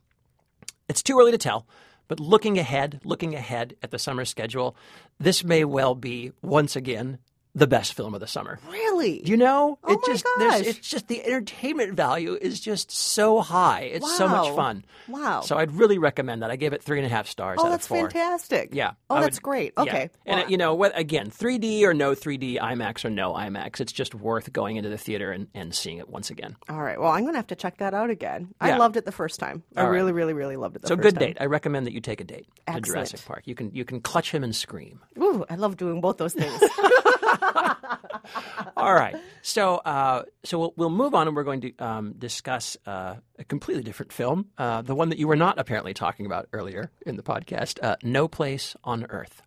It's 0.88 1.02
too 1.02 1.18
early 1.18 1.32
to 1.32 1.38
tell, 1.38 1.66
but 2.08 2.20
looking 2.20 2.58
ahead, 2.58 3.00
looking 3.04 3.34
ahead 3.34 3.74
at 3.82 3.90
the 3.90 3.98
summer 3.98 4.24
schedule, 4.24 4.76
this 5.20 5.44
may 5.44 5.64
well 5.64 5.94
be 5.94 6.32
once 6.42 6.76
again 6.76 7.18
the 7.54 7.66
best 7.66 7.94
film 7.94 8.14
of 8.14 8.20
the 8.20 8.26
summer. 8.26 8.58
Really? 8.70 9.26
You 9.26 9.36
know, 9.36 9.78
Oh 9.84 9.92
it 9.92 10.00
just 10.06 10.26
there's 10.38 10.52
gosh. 10.62 10.66
it's 10.66 10.88
just 10.88 11.08
the 11.08 11.24
entertainment 11.24 11.94
value 11.94 12.34
is 12.40 12.60
just 12.60 12.90
so 12.90 13.40
high. 13.40 13.82
It's 13.82 14.16
so 14.16 14.28
much 14.28 14.54
fun. 14.54 14.84
Wow. 15.08 15.40
So 15.40 15.56
I'd 15.56 15.72
really 15.72 15.98
recommend 15.98 16.42
that. 16.42 16.50
I 16.50 16.56
gave 16.56 16.72
it 16.72 16.82
three 16.82 16.98
and 16.98 17.06
a 17.06 17.08
half 17.08 17.26
stars 17.26 17.58
oh, 17.60 17.68
that's 17.70 17.86
fantastic. 17.86 18.70
Yeah. 18.74 18.92
Oh, 19.10 19.16
I 19.16 19.20
that's 19.22 19.36
would- 19.38 19.42
great. 19.42 19.72
yeah. 19.76 19.82
Okay. 19.82 20.10
And 20.26 20.36
Well, 20.38 20.44
uh, 20.44 20.48
you 20.48 20.56
know 20.56 20.74
what? 20.74 20.96
Again, 20.98 21.30
3D 21.30 21.82
or 21.82 21.94
no 21.94 22.12
3D, 22.12 22.60
IMAX 22.60 23.04
or 23.04 23.10
no 23.10 23.32
IMAX, 23.32 23.80
it's 23.80 23.92
just 23.92 24.14
worth 24.14 24.52
going 24.52 24.76
into 24.76 24.88
the 24.90 24.98
theater 24.98 25.32
and, 25.32 25.48
and 25.54 25.74
seeing 25.74 25.98
it 25.98 26.08
once 26.08 26.30
again. 26.30 26.56
all 26.68 26.82
right. 26.82 27.00
Well, 27.00 27.10
I'm 27.10 27.22
going 27.22 27.34
to 27.34 27.38
have 27.38 27.46
to 27.48 27.56
check 27.56 27.78
that 27.78 27.94
out 27.94 28.10
again. 28.10 28.54
I 28.60 28.68
Yeah. 28.68 28.78
loved 28.78 28.96
it 28.96 29.04
the 29.04 29.12
first 29.12 29.40
time. 29.40 29.62
I 29.74 29.82
right. 29.84 29.88
really, 29.88 30.12
really, 30.12 30.34
really 30.34 30.56
loved 30.56 30.76
it 30.76 30.82
the 30.82 30.88
So 30.88 30.96
good 30.96 31.14
time. 31.14 31.28
date. 31.28 31.36
I 31.40 31.46
recommend 31.46 31.86
that 31.86 31.92
you 31.92 32.00
take 32.00 32.20
a 32.20 32.24
date 32.24 32.46
to 32.54 32.62
Excellent. 32.68 32.84
Jurassic 32.86 33.24
Park. 33.24 33.42
You 33.46 33.54
can 33.54 33.74
you 33.74 33.84
can 33.84 34.00
clutch 34.00 34.30
him 34.30 34.44
and 34.44 34.54
scream. 34.54 35.00
Ooh, 35.18 35.44
I 35.50 35.54
love 35.56 35.76
doing 35.76 36.00
both 36.00 36.18
those 36.18 36.34
things. 36.34 36.60
All 38.76 38.94
right. 38.94 39.16
So 39.42 39.76
uh, 39.76 40.22
so 40.44 40.58
we'll, 40.58 40.74
we'll 40.76 40.90
move 40.90 41.14
on 41.14 41.26
and 41.26 41.36
we're 41.36 41.44
going 41.44 41.60
to 41.62 41.76
um, 41.78 42.14
discuss 42.18 42.76
uh, 42.86 43.16
a 43.38 43.44
completely 43.44 43.82
different 43.82 44.12
film, 44.12 44.46
uh, 44.58 44.82
the 44.82 44.94
one 44.94 45.08
that 45.10 45.18
you 45.18 45.28
were 45.28 45.36
not 45.36 45.58
apparently 45.58 45.94
talking 45.94 46.26
about 46.26 46.48
earlier 46.52 46.90
in 47.06 47.16
the 47.16 47.22
podcast, 47.22 47.78
uh, 47.82 47.96
No 48.02 48.28
Place 48.28 48.76
on 48.84 49.06
Earth. 49.10 49.42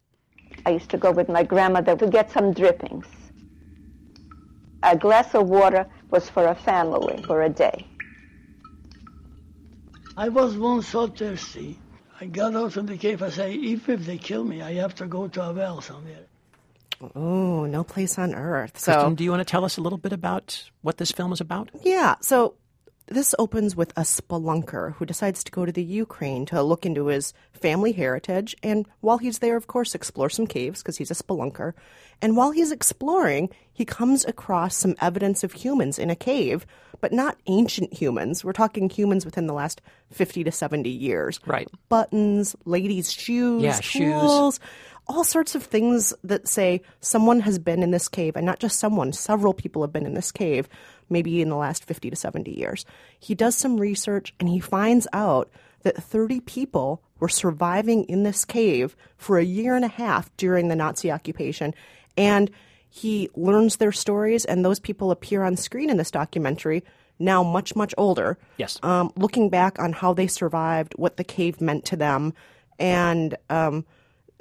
I 0.65 0.71
used 0.71 0.89
to 0.89 0.97
go 0.97 1.11
with 1.11 1.29
my 1.29 1.43
grandmother 1.43 1.95
to 1.95 2.07
get 2.07 2.31
some 2.31 2.53
drippings. 2.53 3.07
A 4.83 4.97
glass 4.97 5.33
of 5.35 5.47
water 5.47 5.87
was 6.09 6.29
for 6.29 6.47
a 6.47 6.55
family 6.55 7.23
for 7.23 7.41
a 7.43 7.49
day. 7.49 7.87
I 10.17 10.29
was 10.29 10.57
once 10.57 10.87
so 10.87 11.07
thirsty. 11.07 11.79
I 12.19 12.25
got 12.25 12.55
out 12.55 12.77
of 12.77 12.87
the 12.87 12.97
cave. 12.97 13.23
I 13.23 13.29
say, 13.29 13.53
even 13.53 13.95
if 13.95 14.05
they 14.05 14.17
kill 14.17 14.43
me, 14.43 14.61
I 14.61 14.73
have 14.73 14.93
to 14.95 15.07
go 15.07 15.27
to 15.27 15.41
a 15.41 15.53
well 15.53 15.81
somewhere. 15.81 16.27
Oh, 17.15 17.65
no 17.65 17.83
place 17.83 18.17
on 18.17 18.33
earth. 18.35 18.79
So 18.79 18.93
Kristen, 18.93 19.15
do 19.15 19.23
you 19.23 19.31
want 19.31 19.41
to 19.41 19.49
tell 19.49 19.65
us 19.65 19.77
a 19.77 19.81
little 19.81 19.97
bit 19.97 20.13
about 20.13 20.69
what 20.81 20.97
this 20.97 21.11
film 21.11 21.31
is 21.33 21.41
about? 21.41 21.69
Yeah. 21.83 22.15
So 22.21 22.55
this 23.07 23.35
opens 23.37 23.75
with 23.75 23.91
a 23.91 24.01
spelunker 24.01 24.93
who 24.95 25.05
decides 25.05 25.43
to 25.43 25.51
go 25.51 25.65
to 25.65 25.71
the 25.71 25.83
Ukraine 25.83 26.45
to 26.47 26.61
look 26.63 26.85
into 26.85 27.07
his 27.07 27.33
family 27.51 27.91
heritage. 27.91 28.55
And 28.63 28.87
while 29.01 29.17
he's 29.17 29.39
there, 29.39 29.57
of 29.57 29.67
course, 29.67 29.93
explore 29.95 30.29
some 30.29 30.47
caves 30.47 30.81
because 30.81 30.97
he's 30.97 31.11
a 31.11 31.15
spelunker. 31.15 31.73
And 32.21 32.37
while 32.37 32.51
he's 32.51 32.71
exploring, 32.71 33.49
he 33.73 33.83
comes 33.83 34.23
across 34.25 34.75
some 34.75 34.95
evidence 35.01 35.43
of 35.43 35.51
humans 35.51 35.99
in 35.99 36.09
a 36.09 36.15
cave, 36.15 36.65
but 37.01 37.11
not 37.11 37.37
ancient 37.47 37.91
humans. 37.93 38.45
We're 38.45 38.53
talking 38.53 38.89
humans 38.89 39.25
within 39.25 39.47
the 39.47 39.53
last 39.53 39.81
50 40.11 40.43
to 40.43 40.51
70 40.51 40.89
years. 40.89 41.39
Right. 41.45 41.67
Buttons, 41.89 42.55
ladies' 42.65 43.11
shoes, 43.11 43.63
Yeah, 43.63 43.79
shoes. 43.81 44.59
All 45.07 45.23
sorts 45.23 45.55
of 45.55 45.63
things 45.63 46.13
that 46.23 46.47
say 46.47 46.81
someone 46.99 47.41
has 47.41 47.59
been 47.59 47.83
in 47.83 47.91
this 47.91 48.07
cave, 48.07 48.35
and 48.35 48.45
not 48.45 48.59
just 48.59 48.79
someone, 48.79 49.11
several 49.13 49.53
people 49.53 49.81
have 49.81 49.91
been 49.91 50.05
in 50.05 50.13
this 50.13 50.31
cave, 50.31 50.69
maybe 51.09 51.41
in 51.41 51.49
the 51.49 51.55
last 51.55 51.83
50 51.85 52.09
to 52.09 52.15
70 52.15 52.51
years. 52.57 52.85
He 53.19 53.35
does 53.35 53.55
some 53.55 53.77
research 53.77 54.33
and 54.39 54.47
he 54.47 54.59
finds 54.59 55.07
out 55.11 55.49
that 55.83 56.01
30 56.01 56.39
people 56.41 57.01
were 57.19 57.27
surviving 57.29 58.03
in 58.05 58.23
this 58.23 58.45
cave 58.45 58.95
for 59.17 59.37
a 59.37 59.43
year 59.43 59.75
and 59.75 59.83
a 59.83 59.89
half 59.89 60.35
during 60.37 60.67
the 60.67 60.75
Nazi 60.75 61.11
occupation. 61.11 61.73
And 62.15 62.49
he 62.89 63.29
learns 63.35 63.77
their 63.77 63.91
stories, 63.91 64.45
and 64.45 64.63
those 64.63 64.79
people 64.79 65.11
appear 65.11 65.43
on 65.43 65.55
screen 65.55 65.89
in 65.89 65.97
this 65.97 66.11
documentary, 66.11 66.83
now 67.19 67.41
much, 67.41 67.75
much 67.75 67.93
older 67.97 68.37
Yes. 68.57 68.79
um, 68.83 69.11
looking 69.15 69.49
back 69.49 69.79
on 69.79 69.93
how 69.93 70.13
they 70.13 70.27
survived, 70.27 70.93
what 70.97 71.17
the 71.17 71.23
cave 71.23 71.61
meant 71.61 71.85
to 71.85 71.95
them, 71.95 72.33
and 72.79 73.37
um, 73.49 73.85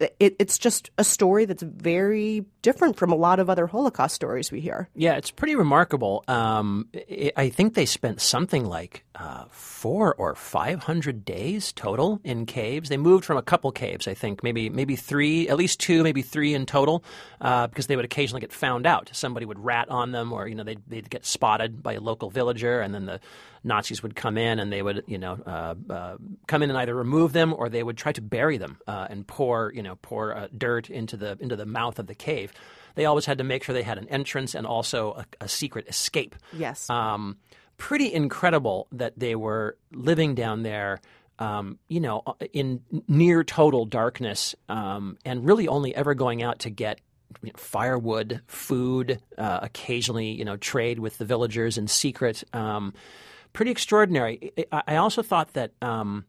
it, 0.00 0.36
it's 0.38 0.58
just 0.58 0.90
a 0.98 1.04
story 1.04 1.44
that's 1.44 1.62
very 1.62 2.44
different 2.62 2.96
from 2.96 3.12
a 3.12 3.16
lot 3.16 3.38
of 3.38 3.50
other 3.50 3.66
Holocaust 3.66 4.14
stories 4.14 4.50
we 4.50 4.60
hear. 4.60 4.88
Yeah, 4.94 5.16
it's 5.16 5.30
pretty 5.30 5.56
remarkable. 5.56 6.24
Um, 6.28 6.88
I 6.94 7.32
I 7.36 7.48
think 7.48 7.74
they 7.74 7.86
spent 7.86 8.20
something 8.20 8.64
like 8.64 9.04
uh, 9.20 9.44
four 9.50 10.14
or 10.14 10.34
five 10.34 10.82
hundred 10.84 11.24
days 11.26 11.72
total 11.72 12.20
in 12.24 12.46
caves. 12.46 12.88
They 12.88 12.96
moved 12.96 13.26
from 13.26 13.36
a 13.36 13.42
couple 13.42 13.70
caves, 13.70 14.08
I 14.08 14.14
think, 14.14 14.42
maybe 14.42 14.70
maybe 14.70 14.96
three, 14.96 15.46
at 15.48 15.58
least 15.58 15.78
two, 15.78 16.02
maybe 16.02 16.22
three 16.22 16.54
in 16.54 16.64
total, 16.64 17.04
uh, 17.40 17.66
because 17.66 17.86
they 17.86 17.96
would 17.96 18.06
occasionally 18.06 18.40
get 18.40 18.52
found 18.52 18.86
out. 18.86 19.10
Somebody 19.12 19.44
would 19.44 19.58
rat 19.58 19.90
on 19.90 20.12
them, 20.12 20.32
or 20.32 20.48
you 20.48 20.54
know 20.54 20.64
they'd, 20.64 20.82
they'd 20.88 21.10
get 21.10 21.26
spotted 21.26 21.82
by 21.82 21.92
a 21.92 22.00
local 22.00 22.30
villager, 22.30 22.80
and 22.80 22.94
then 22.94 23.04
the 23.04 23.20
Nazis 23.62 24.02
would 24.02 24.16
come 24.16 24.38
in 24.38 24.58
and 24.58 24.72
they 24.72 24.80
would, 24.80 25.04
you 25.06 25.18
know, 25.18 25.38
uh, 25.46 25.74
uh, 25.92 26.16
come 26.46 26.62
in 26.62 26.70
and 26.70 26.78
either 26.78 26.94
remove 26.94 27.34
them 27.34 27.52
or 27.52 27.68
they 27.68 27.82
would 27.82 27.98
try 27.98 28.12
to 28.12 28.22
bury 28.22 28.56
them 28.56 28.78
uh, 28.86 29.06
and 29.10 29.26
pour, 29.26 29.70
you 29.74 29.82
know, 29.82 29.96
pour 29.96 30.34
uh, 30.34 30.48
dirt 30.56 30.88
into 30.88 31.18
the 31.18 31.36
into 31.40 31.56
the 31.56 31.66
mouth 31.66 31.98
of 31.98 32.06
the 32.06 32.14
cave. 32.14 32.52
They 32.94 33.04
always 33.04 33.26
had 33.26 33.38
to 33.38 33.44
make 33.44 33.62
sure 33.62 33.74
they 33.74 33.82
had 33.82 33.98
an 33.98 34.08
entrance 34.08 34.54
and 34.54 34.66
also 34.66 35.12
a, 35.12 35.44
a 35.44 35.48
secret 35.48 35.86
escape. 35.88 36.34
Yes. 36.52 36.88
Um, 36.88 37.36
pretty 37.80 38.12
incredible 38.12 38.86
that 38.92 39.18
they 39.18 39.34
were 39.34 39.76
living 39.90 40.36
down 40.36 40.62
there. 40.62 41.00
Um, 41.38 41.78
you 41.88 42.00
know, 42.00 42.22
in 42.52 42.82
near 43.08 43.42
total 43.42 43.86
darkness, 43.86 44.54
um, 44.68 45.16
and 45.24 45.46
really 45.46 45.68
only 45.68 45.94
ever 45.94 46.12
going 46.12 46.42
out 46.42 46.58
to 46.60 46.70
get 46.70 47.00
firewood, 47.56 48.42
food, 48.46 49.22
uh, 49.38 49.60
occasionally, 49.62 50.32
you 50.32 50.44
know, 50.44 50.58
trade 50.58 50.98
with 50.98 51.16
the 51.16 51.24
villagers 51.24 51.78
in 51.78 51.88
secret. 51.88 52.44
Um, 52.52 52.92
pretty 53.54 53.70
extraordinary. 53.70 54.52
I, 54.70 54.82
I 54.88 54.96
also 54.96 55.22
thought 55.22 55.54
that 55.54 55.72
um, 55.80 56.26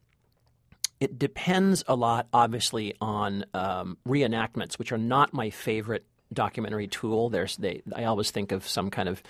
it 1.01 1.19
depends 1.19 1.83
a 1.87 1.95
lot, 1.95 2.27
obviously, 2.31 2.95
on 3.01 3.43
um, 3.53 3.97
reenactments, 4.07 4.79
which 4.79 4.93
are 4.93 4.97
not 4.97 5.33
my 5.33 5.49
favorite 5.49 6.05
documentary 6.33 6.87
tool. 6.87 7.29
There's 7.29 7.57
they. 7.57 7.81
I 7.95 8.05
always 8.05 8.31
think 8.31 8.51
of 8.51 8.67
some 8.67 8.89
kind 8.89 9.09
of 9.09 9.21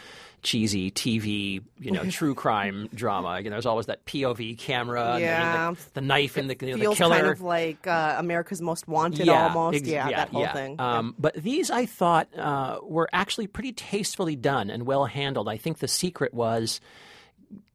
cheesy 0.43 0.89
TV, 0.91 1.61
you 1.79 1.91
know, 1.91 2.03
true 2.09 2.33
crime 2.33 2.89
drama. 2.93 3.37
You 3.39 3.45
know, 3.45 3.55
there's 3.55 3.65
always 3.67 3.85
that 3.87 4.05
POV 4.05 4.57
camera, 4.57 5.13
and 5.13 5.21
Yeah. 5.21 5.71
the, 5.71 5.77
the 5.95 6.01
knife 6.01 6.35
and 6.37 6.49
the, 6.49 6.57
you 6.65 6.77
know, 6.77 6.89
the 6.89 6.95
killer. 6.95 7.15
kind 7.15 7.27
of 7.27 7.41
like 7.41 7.85
uh, 7.85 8.15
America's 8.17 8.61
Most 8.61 8.87
Wanted, 8.87 9.27
Yeah, 9.27 9.47
almost. 9.49 9.77
ex- 9.77 9.87
yeah, 9.87 10.09
that 10.09 10.29
whole 10.29 10.41
yeah. 10.41 10.53
thing. 10.53 10.79
Um, 10.79 11.15
But 11.19 11.35
these, 11.35 11.69
I 11.69 11.85
thought, 11.85 12.27
uh, 12.37 12.79
were 12.81 13.07
actually 13.13 13.47
pretty 13.47 13.73
tastefully 13.73 14.35
done 14.35 14.69
and 14.71 14.83
well 14.87 15.05
handled. 15.05 15.47
I 15.47 15.57
think 15.57 15.77
the 15.79 15.87
secret 15.87 16.33
was 16.33 16.81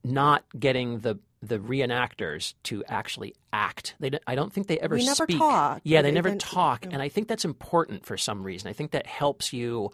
not 0.05 0.45
getting 0.59 1.01
the 1.01 1.19
the 1.47 1.59
reenactors 1.59 2.55
to 2.65 2.85
actually 2.89 3.35
act. 3.53 3.95
They, 4.01 4.11
I 4.27 4.35
don't 4.35 4.53
think 4.53 4.67
they 4.67 4.79
ever 4.79 4.95
We 4.97 5.05
never 5.05 5.25
speak. 5.25 5.39
talk. 5.39 5.81
Yeah, 5.85 6.03
they 6.03 6.11
They 6.11 6.15
never 6.15 6.35
talk, 6.37 6.85
and 6.85 7.01
I 7.01 7.09
think 7.09 7.29
that's 7.29 7.45
important 7.45 8.05
for 8.05 8.17
some 8.17 8.43
reason. 8.43 8.69
I 8.69 8.73
think 8.73 8.91
that 8.93 9.07
helps 9.07 9.53
you. 9.53 9.91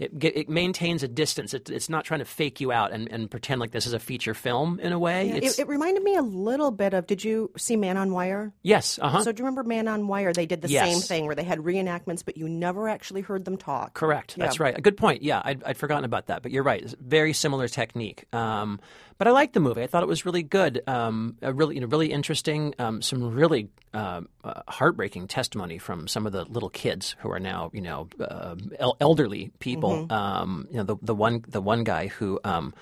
It, 0.00 0.24
it 0.24 0.48
maintains 0.48 1.02
a 1.02 1.08
distance. 1.08 1.54
It, 1.54 1.70
it's 1.70 1.88
not 1.88 2.04
trying 2.04 2.20
to 2.20 2.24
fake 2.24 2.60
you 2.60 2.72
out 2.72 2.90
and, 2.90 3.06
and 3.12 3.30
pretend 3.30 3.60
like 3.60 3.70
this 3.70 3.86
is 3.86 3.92
a 3.92 3.98
feature 3.98 4.34
film 4.34 4.80
in 4.80 4.92
a 4.92 4.98
way. 4.98 5.28
Yeah, 5.28 5.34
it, 5.36 5.58
it 5.60 5.68
reminded 5.68 6.02
me 6.02 6.16
a 6.16 6.22
little 6.22 6.70
bit 6.70 6.94
of. 6.94 7.06
Did 7.06 7.22
you 7.22 7.50
see 7.56 7.76
Man 7.76 7.96
on 7.96 8.10
Wire? 8.12 8.52
yes, 8.62 8.98
uh 9.00 9.08
huh. 9.10 9.22
So 9.22 9.32
do 9.32 9.40
you 9.40 9.44
remember 9.44 9.62
Man 9.62 9.86
on 9.88 10.08
Wire? 10.08 10.32
They 10.32 10.46
did 10.46 10.62
the 10.62 10.68
Yes. 10.68 10.90
same 10.90 11.00
thing 11.02 11.26
where 11.26 11.34
they 11.36 11.44
had 11.44 11.58
reenactments, 11.58 12.24
but 12.24 12.36
you 12.36 12.48
never 12.48 12.88
actually 12.88 13.20
heard 13.20 13.44
them 13.44 13.56
talk. 13.58 13.94
Correct. 13.94 14.36
Yeah. 14.38 14.44
That's 14.46 14.58
right. 14.58 14.76
A 14.76 14.80
good 14.80 14.96
point. 14.96 15.22
Yeah, 15.22 15.42
I'd, 15.44 15.62
I'd 15.64 15.76
forgotten 15.76 16.04
about 16.04 16.26
that, 16.28 16.42
but 16.42 16.50
you're 16.50 16.62
right. 16.62 16.80
It's 16.82 16.94
very 17.00 17.32
similar 17.34 17.68
technique. 17.68 18.24
Um, 18.34 18.80
but 19.18 19.28
I 19.28 19.32
liked 19.32 19.52
the 19.52 19.60
movie. 19.60 19.82
I 19.82 19.86
thought 19.86 20.02
it 20.02 20.08
was 20.08 20.24
really 20.24 20.42
good. 20.42 20.82
Um, 20.86 21.36
a 21.42 21.52
really, 21.52 21.74
you 21.74 21.82
know, 21.82 21.88
really 21.88 22.10
interesting. 22.10 22.74
Um, 22.78 23.02
some 23.02 23.34
really 23.34 23.68
uh, 23.92 24.22
uh, 24.42 24.62
heartbreaking 24.66 25.26
testimony 25.28 25.76
from 25.76 26.08
some 26.08 26.24
of 26.26 26.32
the 26.32 26.44
little 26.46 26.70
kids 26.70 27.16
who 27.18 27.30
are 27.30 27.38
now, 27.40 27.70
you 27.74 27.82
know, 27.82 28.08
uh, 28.18 28.54
el- 28.78 28.96
elderly 28.98 29.50
people. 29.58 29.89
Mm-hmm. 29.89 29.89
Um, 30.10 30.66
you 30.70 30.76
know, 30.78 30.84
the 30.84 30.96
the 31.02 31.14
one 31.14 31.44
the 31.48 31.60
one 31.60 31.84
guy 31.84 32.08
who. 32.08 32.40
Um, 32.44 32.74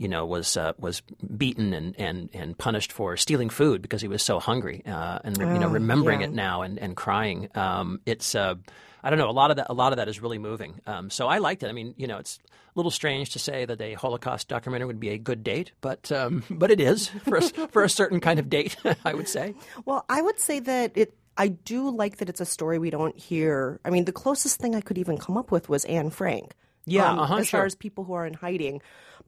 you 0.00 0.06
know, 0.06 0.24
was 0.26 0.56
uh, 0.56 0.74
was 0.78 1.02
beaten 1.36 1.72
and, 1.72 1.92
and, 1.98 2.30
and 2.32 2.56
punished 2.56 2.92
for 2.92 3.16
stealing 3.16 3.50
food 3.50 3.82
because 3.82 4.00
he 4.00 4.06
was 4.06 4.22
so 4.22 4.38
hungry, 4.38 4.80
uh, 4.86 5.18
and 5.24 5.36
you 5.36 5.58
know, 5.58 5.66
remembering 5.66 6.18
Oh, 6.18 6.20
yeah. 6.20 6.26
it 6.28 6.32
now 6.34 6.62
and, 6.62 6.78
and 6.78 6.94
crying. 6.96 7.48
Um, 7.56 7.98
it's 8.06 8.36
uh, 8.36 8.54
I 9.02 9.10
don't 9.10 9.18
know 9.18 9.28
a 9.28 9.32
lot 9.32 9.50
of 9.50 9.56
that 9.56 9.66
a 9.70 9.74
lot 9.74 9.92
of 9.92 9.96
that 9.96 10.06
is 10.08 10.22
really 10.22 10.38
moving. 10.38 10.80
Um, 10.86 11.10
so 11.10 11.26
I 11.26 11.38
liked 11.38 11.64
it. 11.64 11.68
I 11.68 11.72
mean, 11.72 11.94
you 11.96 12.06
know, 12.06 12.18
it's 12.18 12.38
a 12.46 12.78
little 12.78 12.92
strange 12.92 13.30
to 13.30 13.40
say 13.40 13.64
that 13.64 13.80
a 13.80 13.94
Holocaust 13.94 14.46
documentary 14.46 14.86
would 14.86 15.00
be 15.00 15.08
a 15.08 15.18
good 15.18 15.42
date, 15.42 15.72
but 15.80 16.12
um, 16.12 16.44
but 16.48 16.70
it 16.70 16.78
is 16.78 17.08
for 17.08 17.38
a, 17.38 17.40
for 17.42 17.82
a 17.82 17.90
certain 17.90 18.20
kind 18.20 18.38
of 18.38 18.48
date. 18.48 18.76
I 19.04 19.14
would 19.14 19.26
say. 19.28 19.56
Well, 19.84 20.04
I 20.08 20.22
would 20.22 20.38
say 20.38 20.60
that 20.60 20.92
it. 20.94 21.12
I 21.38 21.48
do 21.48 21.88
like 21.90 22.18
that 22.18 22.28
it's 22.28 22.40
a 22.40 22.44
story 22.44 22.78
we 22.78 22.90
don't 22.90 23.16
hear. 23.16 23.80
I 23.84 23.90
mean, 23.90 24.04
the 24.04 24.12
closest 24.12 24.58
thing 24.60 24.74
I 24.74 24.80
could 24.80 24.98
even 24.98 25.16
come 25.16 25.36
up 25.38 25.50
with 25.50 25.68
was 25.68 25.84
Anne 25.86 26.10
Frank. 26.10 26.52
Yeah, 26.84 27.10
um, 27.10 27.18
uh-huh, 27.20 27.36
as 27.36 27.48
sure. 27.48 27.60
far 27.60 27.66
as 27.66 27.74
people 27.74 28.04
who 28.04 28.14
are 28.14 28.26
in 28.26 28.34
hiding. 28.34 28.80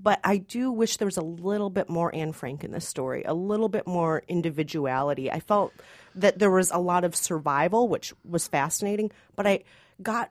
But 0.03 0.19
I 0.25 0.39
do 0.39 0.73
wish 0.73 0.97
there 0.97 1.07
was 1.07 1.19
a 1.19 1.23
little 1.23 1.69
bit 1.71 1.89
more 1.91 2.15
Anne 2.15 2.33
Frank 2.33 2.65
in 2.65 2.73
this 2.73 2.89
story, 2.89 3.23
a 3.25 3.35
little 3.35 3.69
bit 3.69 3.87
more 3.87 4.23
individuality. 4.29 5.31
I 5.31 5.41
felt 5.41 5.73
that 6.15 6.39
there 6.39 6.51
was 6.51 6.71
a 6.71 6.79
lot 6.79 7.05
of 7.05 7.15
survival, 7.15 7.87
which 7.89 8.13
was 8.25 8.49
fascinating, 8.49 9.11
but 9.37 9.47
I 9.47 9.65
got. 10.03 10.31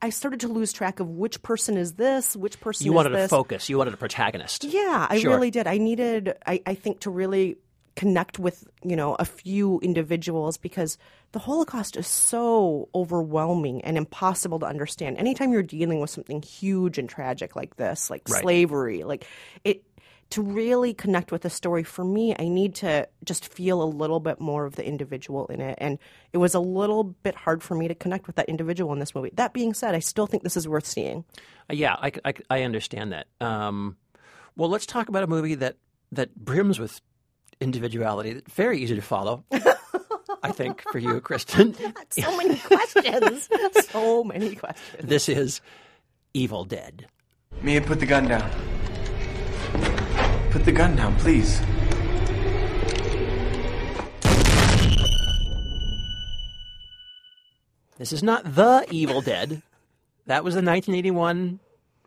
I, 0.00 0.08
started 0.08 0.40
to 0.40 0.48
lose 0.48 0.72
track 0.72 0.98
of 0.98 1.10
which 1.10 1.42
person 1.42 1.76
is 1.76 1.92
this, 1.94 2.34
which 2.34 2.58
person 2.58 2.86
You 2.86 2.94
wanted 2.94 3.10
this. 3.10 3.26
a 3.26 3.28
focus. 3.28 3.68
You 3.68 3.76
wanted 3.76 3.92
a 3.92 3.98
protagonist. 3.98 4.64
Yeah, 4.64 5.06
I 5.10 5.18
Sure. 5.18 5.30
really 5.32 5.50
did. 5.50 5.66
I 5.66 5.76
needed, 5.76 6.34
I, 6.46 6.62
I 6.64 6.72
think, 6.72 7.00
to 7.00 7.10
really 7.10 7.58
connect 7.98 8.38
with, 8.38 8.64
you 8.84 8.94
know, 8.94 9.16
a 9.18 9.24
few 9.24 9.80
individuals 9.80 10.56
because 10.56 10.98
the 11.32 11.40
Holocaust 11.40 11.96
is 11.96 12.06
so 12.06 12.88
overwhelming 12.94 13.82
and 13.82 13.98
impossible 13.98 14.60
to 14.60 14.66
understand. 14.66 15.18
Anytime 15.18 15.52
you're 15.52 15.64
dealing 15.64 15.98
with 15.98 16.08
something 16.08 16.40
huge 16.40 16.96
and 16.96 17.08
tragic 17.08 17.56
like 17.56 17.74
this, 17.74 18.08
like 18.08 18.22
Right. 18.28 18.40
slavery, 18.40 19.02
like 19.02 19.26
it, 19.64 19.82
to 20.30 20.42
really 20.42 20.94
connect 20.94 21.32
with 21.32 21.42
the 21.42 21.50
story, 21.50 21.82
for 21.82 22.04
me, 22.04 22.36
I 22.38 22.46
need 22.46 22.76
to 22.76 23.08
just 23.24 23.52
feel 23.52 23.82
a 23.82 23.84
little 23.84 24.20
bit 24.20 24.38
more 24.40 24.64
of 24.64 24.76
the 24.76 24.86
individual 24.86 25.46
in 25.46 25.60
it. 25.60 25.76
And 25.80 25.98
it 26.32 26.38
was 26.38 26.54
a 26.54 26.60
little 26.60 27.02
bit 27.02 27.34
hard 27.34 27.64
for 27.64 27.74
me 27.74 27.88
to 27.88 27.96
connect 27.96 28.28
with 28.28 28.36
that 28.36 28.48
individual 28.48 28.92
in 28.92 29.00
this 29.00 29.12
movie. 29.12 29.32
That 29.34 29.52
being 29.52 29.74
said, 29.74 29.96
I 29.96 29.98
still 29.98 30.28
think 30.28 30.44
this 30.44 30.56
is 30.56 30.68
worth 30.68 30.86
seeing. 30.86 31.24
Uh, 31.68 31.74
Yeah, 31.74 31.96
I, 31.98 32.12
I, 32.24 32.34
I 32.48 32.62
understand 32.62 33.12
that. 33.12 33.26
Um, 33.40 33.96
well, 34.54 34.68
let's 34.68 34.86
talk 34.86 35.08
about 35.08 35.24
a 35.24 35.26
movie 35.26 35.56
that, 35.56 35.78
that 36.12 36.36
brims 36.36 36.78
with 36.78 37.00
individuality. 37.60 38.42
Very 38.50 38.80
easy 38.80 38.94
to 38.94 39.02
follow, 39.02 39.44
I 40.42 40.52
think, 40.52 40.82
for 40.90 40.98
you, 40.98 41.20
Kristen. 41.20 41.74
So 42.10 42.36
many 42.36 42.56
questions. 42.56 43.48
so 43.90 44.24
many 44.24 44.54
questions. 44.54 45.08
This 45.08 45.28
is 45.28 45.60
Evil 46.34 46.64
Dead. 46.64 47.06
Mia, 47.62 47.80
put 47.80 48.00
the 48.00 48.06
gun 48.06 48.26
down. 48.26 48.50
Put 50.50 50.64
the 50.64 50.72
gun 50.72 50.96
down, 50.96 51.14
please. 51.16 51.60
This 57.98 58.12
is 58.12 58.22
not 58.22 58.54
The 58.54 58.86
Evil 58.90 59.20
Dead. 59.20 59.62
That 60.26 60.44
was 60.44 60.54
the 60.54 60.58
1981 60.58 61.58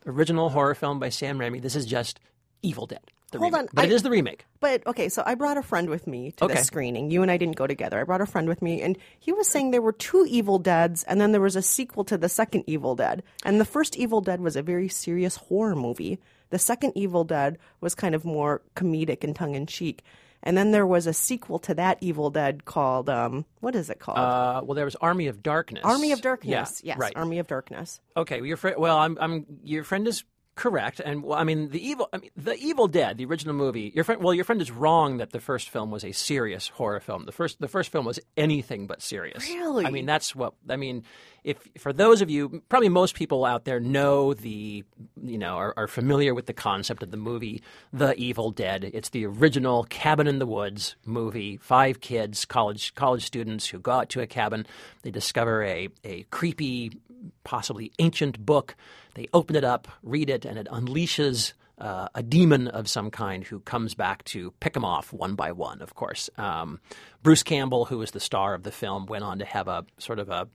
original 0.06 0.48
horror 0.48 0.74
film 0.74 0.98
by 0.98 1.10
Sam 1.10 1.38
Raimi. 1.38 1.60
This 1.60 1.76
is 1.76 1.86
just 1.86 2.18
Evil 2.62 2.86
Dead. 2.86 3.10
The 3.32 3.38
Hold 3.38 3.52
remake. 3.52 3.70
on, 3.70 3.74
But 3.74 3.84
I- 3.86 3.88
is 3.88 4.02
the 4.02 4.10
remake. 4.10 4.44
But 4.60 4.86
okay, 4.86 5.08
so 5.08 5.22
I 5.26 5.34
brought 5.34 5.56
a 5.56 5.62
friend 5.62 5.88
with 5.90 6.06
me 6.06 6.32
to 6.32 6.44
Okay. 6.44 6.54
this 6.54 6.66
screening. 6.66 7.10
You 7.10 7.22
and 7.22 7.30
I 7.30 7.36
didn't 7.36 7.56
go 7.56 7.66
together. 7.66 7.98
I 8.00 8.04
brought 8.04 8.20
a 8.20 8.26
friend 8.26 8.48
with 8.48 8.62
me, 8.62 8.80
and 8.82 8.96
he 9.18 9.32
was 9.32 9.48
saying 9.48 9.70
there 9.70 9.82
were 9.82 9.92
two 9.92 10.24
Evil 10.28 10.58
Deads, 10.58 11.02
and 11.04 11.20
then 11.20 11.32
there 11.32 11.40
was 11.40 11.56
a 11.56 11.62
sequel 11.62 12.04
to 12.04 12.16
the 12.18 12.28
second 12.28 12.64
Evil 12.66 12.94
Dead. 12.94 13.22
And 13.44 13.60
the 13.60 13.64
first 13.64 13.96
Evil 13.96 14.20
Dead 14.20 14.40
was 14.40 14.54
a 14.56 14.62
very 14.62 14.88
serious 14.88 15.36
horror 15.36 15.74
movie. 15.74 16.18
The 16.50 16.58
second 16.58 16.92
Evil 16.94 17.24
Dead 17.24 17.58
was 17.80 17.94
kind 17.94 18.14
of 18.14 18.24
more 18.24 18.62
comedic 18.76 19.24
and 19.24 19.34
tongue 19.34 19.54
in 19.54 19.66
cheek. 19.66 20.02
And 20.44 20.56
then 20.56 20.72
there 20.72 20.86
was 20.86 21.06
a 21.06 21.12
sequel 21.12 21.60
to 21.60 21.74
that 21.74 21.98
Evil 22.00 22.28
Dead 22.28 22.64
called 22.64 23.08
um, 23.08 23.44
what 23.60 23.76
is 23.76 23.88
it 23.88 24.00
called? 24.00 24.18
Uh, 24.18 24.60
well, 24.64 24.74
there 24.74 24.84
was 24.84 24.96
Army 24.96 25.28
of 25.28 25.40
Darkness. 25.40 25.82
Army 25.84 26.10
of 26.10 26.18
Yeah, 26.18 26.22
Darkness. 26.22 26.80
yes, 26.82 26.98
right. 26.98 27.12
Army 27.14 27.38
of 27.38 27.46
Darkness. 27.46 28.00
Okay, 28.16 28.38
well, 28.40 28.46
your 28.46 28.56
friend. 28.56 28.76
Well, 28.76 28.98
I'm, 28.98 29.16
I'm. 29.20 29.46
Your 29.62 29.84
friend 29.84 30.06
is 30.08 30.24
correct, 30.54 31.00
and 31.04 31.22
well, 31.22 31.38
I 31.38 31.44
mean 31.44 31.70
the 31.70 31.84
evil. 31.84 32.08
I 32.12 32.18
mean 32.18 32.30
the 32.36 32.56
Evil 32.56 32.88
Dead, 32.88 33.18
the 33.18 33.24
original 33.24 33.54
movie. 33.54 33.92
Your 33.94 34.04
friend. 34.04 34.22
Well, 34.22 34.34
your 34.34 34.44
friend 34.44 34.60
is 34.60 34.70
wrong 34.70 35.18
that 35.18 35.30
the 35.30 35.40
first 35.40 35.70
film 35.70 35.90
was 35.90 36.04
a 36.04 36.12
serious 36.12 36.68
horror 36.68 37.00
film. 37.00 37.24
The 37.26 37.32
first, 37.32 37.60
the 37.60 37.68
first 37.68 37.90
film 37.90 38.04
was 38.04 38.20
anything 38.36 38.86
but 38.86 39.02
serious. 39.02 39.48
Really? 39.48 39.86
I 39.86 39.90
mean, 39.90 40.06
that's 40.06 40.34
what. 40.34 40.54
I 40.68 40.76
mean, 40.76 41.04
if 41.44 41.56
for 41.78 41.92
those 41.92 42.22
of 42.22 42.30
you, 42.30 42.62
probably 42.68 42.88
most 42.88 43.14
people 43.14 43.44
out 43.44 43.64
there 43.64 43.80
know 43.80 44.32
the, 44.34 44.84
you 45.22 45.38
know, 45.38 45.56
are, 45.56 45.74
are 45.76 45.88
familiar 45.88 46.34
with 46.34 46.46
the 46.46 46.52
concept 46.52 47.02
of 47.02 47.10
the 47.10 47.16
movie 47.16 47.62
The 47.92 48.14
Evil 48.14 48.50
Dead. 48.50 48.90
It's 48.94 49.08
the 49.10 49.26
original 49.26 49.84
cabin 49.84 50.26
in 50.26 50.38
the 50.38 50.46
woods 50.46 50.96
movie. 51.04 51.56
Five 51.56 52.00
kids, 52.00 52.44
college 52.44 52.94
college 52.94 53.24
students 53.24 53.66
who 53.66 53.78
go 53.78 53.92
out 53.92 54.08
to 54.10 54.20
a 54.20 54.26
cabin. 54.26 54.66
They 55.02 55.10
discover 55.10 55.64
a 55.64 55.88
a 56.04 56.24
creepy, 56.30 56.92
possibly 57.44 57.92
ancient 57.98 58.44
book. 58.44 58.76
They 59.14 59.28
open 59.32 59.56
it 59.56 59.64
up, 59.64 59.88
read 60.02 60.30
it, 60.30 60.44
and 60.44 60.58
it 60.58 60.68
unleashes 60.70 61.52
uh, 61.78 62.08
a 62.14 62.22
demon 62.22 62.68
of 62.68 62.88
some 62.88 63.10
kind 63.10 63.44
who 63.44 63.58
comes 63.60 63.94
back 63.94 64.22
to 64.24 64.52
pick 64.60 64.74
them 64.74 64.84
off 64.84 65.12
one 65.12 65.34
by 65.34 65.50
one. 65.50 65.82
Of 65.82 65.94
course, 65.94 66.30
um, 66.38 66.80
Bruce 67.22 67.42
Campbell, 67.42 67.86
who 67.86 67.98
was 67.98 68.12
the 68.12 68.20
star 68.20 68.54
of 68.54 68.62
the 68.62 68.70
film, 68.70 69.06
went 69.06 69.24
on 69.24 69.40
to 69.40 69.44
have 69.44 69.66
a 69.66 69.84
sort 69.98 70.20
of 70.20 70.28
a 70.28 70.48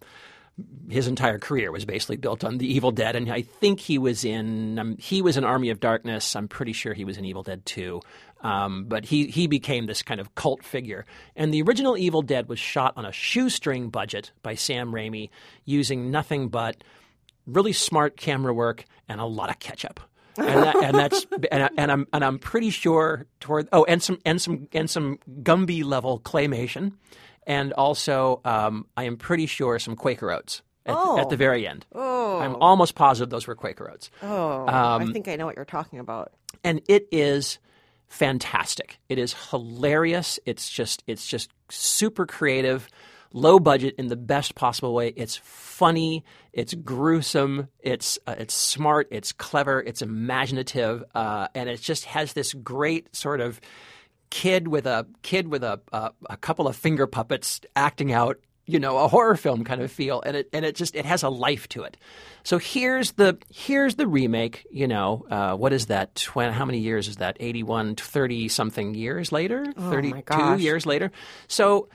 his 0.90 1.08
entire 1.08 1.38
career 1.38 1.72
was 1.72 1.86
basically 1.86 2.18
built 2.18 2.44
on 2.44 2.58
The 2.58 2.74
Evil 2.74 2.92
Dead, 2.92 3.16
and 3.16 3.32
I 3.32 3.42
think 3.42 3.80
he 3.80 3.98
was 3.98 4.24
in 4.26 4.80
um, 4.80 4.98
he 4.98 5.22
was 5.22 5.38
in 5.38 5.44
Army 5.44 5.70
of 5.70 5.80
Darkness. 5.80 6.36
I'm 6.36 6.48
pretty 6.48 6.74
sure 6.74 6.94
he 6.94 7.06
was 7.06 7.18
in 7.18 7.26
Evil 7.26 7.44
Dead 7.44 7.66
too, 7.66 8.02
Um, 8.42 8.86
but 8.86 9.06
he 9.06 9.28
he 9.28 9.48
became 9.48 9.86
this 9.86 10.02
kind 10.02 10.20
of 10.20 10.34
cult 10.36 10.64
figure. 10.64 11.06
And 11.36 11.54
the 11.54 11.62
original 11.62 11.98
Evil 11.98 12.22
Dead 12.22 12.48
was 12.48 12.60
shot 12.60 12.94
on 12.96 13.06
a 13.06 13.12
shoestring 13.12 13.90
budget 13.90 14.32
by 14.42 14.56
Sam 14.56 14.92
Raimi, 14.92 15.30
using 15.66 16.10
nothing 16.12 16.50
but 16.50 16.84
really 17.46 17.74
smart 17.74 18.18
camera 18.18 18.54
work 18.54 18.86
and 19.08 19.22
a 19.22 19.26
lot 19.26 19.50
of 19.50 19.60
ketchup. 19.60 20.00
and, 20.38 20.48
that, 20.64 20.76
and 20.76 20.98
that's 20.98 21.26
and, 21.52 21.64
I, 21.64 21.70
and 21.78 21.92
I'm 21.92 22.08
and 22.14 22.24
I'm 22.24 22.40
pretty 22.40 22.70
sure 22.70 23.26
toward 23.40 23.68
oh 23.72 23.84
and 23.86 24.02
some 24.02 24.20
and 24.26 24.42
some 24.42 24.68
and 24.72 24.90
some 24.90 25.20
Gumby 25.42 25.84
level 25.84 26.20
claymation 26.20 26.94
and 27.48 27.74
also 27.74 28.42
um, 28.46 28.86
I 28.96 29.06
am 29.06 29.18
pretty 29.18 29.48
sure 29.48 29.80
some 29.80 29.96
Quaker 29.96 30.32
oats 30.32 30.62
at, 30.86 30.96
Oh. 30.96 31.18
at 31.18 31.30
the 31.30 31.36
very 31.38 31.68
end. 31.68 31.88
Oh. 31.96 32.38
I'm 32.38 32.56
almost 32.58 32.94
positive 32.94 33.30
those 33.32 33.48
were 33.48 33.56
Quaker 33.56 33.90
oats, 33.90 34.12
Oh, 34.22 34.68
Um, 34.68 35.10
I 35.10 35.12
think 35.12 35.28
I 35.28 35.36
know 35.36 35.48
what 35.48 35.56
you're 35.56 35.66
talking 35.66 35.98
about. 36.00 36.32
and 36.64 36.82
it 36.88 37.08
is 37.12 37.58
fantastic. 38.10 39.00
It 39.10 39.18
is 39.20 39.34
hilarious. 39.52 40.40
It's 40.46 40.70
just 40.70 41.04
it's 41.08 41.28
just 41.28 41.52
super 41.70 42.26
creative, 42.26 42.88
low 43.34 43.60
budget 43.60 43.96
in 43.98 44.08
the 44.08 44.16
best 44.16 44.56
possible 44.56 44.94
way. 44.94 45.10
It's 45.16 45.36
funny. 45.44 46.24
It's 46.54 46.74
gruesome. 46.74 47.68
It's 47.80 48.18
uh, 48.26 48.36
it's 48.40 48.54
smart. 48.54 49.08
It's 49.12 49.32
clever. 49.34 49.82
It's 49.82 50.02
imaginative, 50.02 51.04
uh, 51.14 51.48
and 51.54 51.70
it 51.70 51.82
just 51.82 52.06
has 52.06 52.34
this 52.34 52.54
great 52.54 53.14
sort 53.16 53.42
of 53.42 53.60
kid 54.30 54.68
with 54.68 54.86
a 54.86 55.08
kid 55.22 55.48
with 55.48 55.64
a 55.64 55.80
a, 55.92 56.12
a 56.30 56.38
couple 56.38 56.68
of 56.68 56.76
finger 56.76 57.08
puppets 57.08 57.62
acting 57.76 58.12
out 58.12 58.40
you 58.66 58.80
know 58.80 58.98
a 58.98 59.08
horror 59.08 59.36
film 59.36 59.64
kind 59.64 59.82
of 59.82 59.92
feel 59.92 60.22
and 60.22 60.36
it 60.36 60.50
and 60.52 60.66
it 60.66 60.76
just 60.76 60.96
it 60.96 61.06
has 61.06 61.24
a 61.24 61.30
life 61.30 61.68
to 61.70 61.84
it. 61.84 61.98
So 62.44 62.58
here's 62.58 63.14
the 63.14 63.38
here's 63.54 63.96
the 63.96 64.08
remake 64.08 64.68
you 64.70 64.88
know 64.88 65.26
uh, 65.32 65.56
what 65.56 65.74
is 65.74 65.88
that 65.88 66.16
tw- 66.16 66.52
how 66.52 66.66
many 66.66 66.80
years 66.80 67.08
is 67.08 67.18
that? 67.18 67.38
81 67.40 67.96
30 67.96 68.48
something 68.50 68.94
years 68.94 69.32
later? 69.32 69.66
32 69.78 70.58
years 70.60 70.86
later? 70.86 71.12
So 71.48 71.90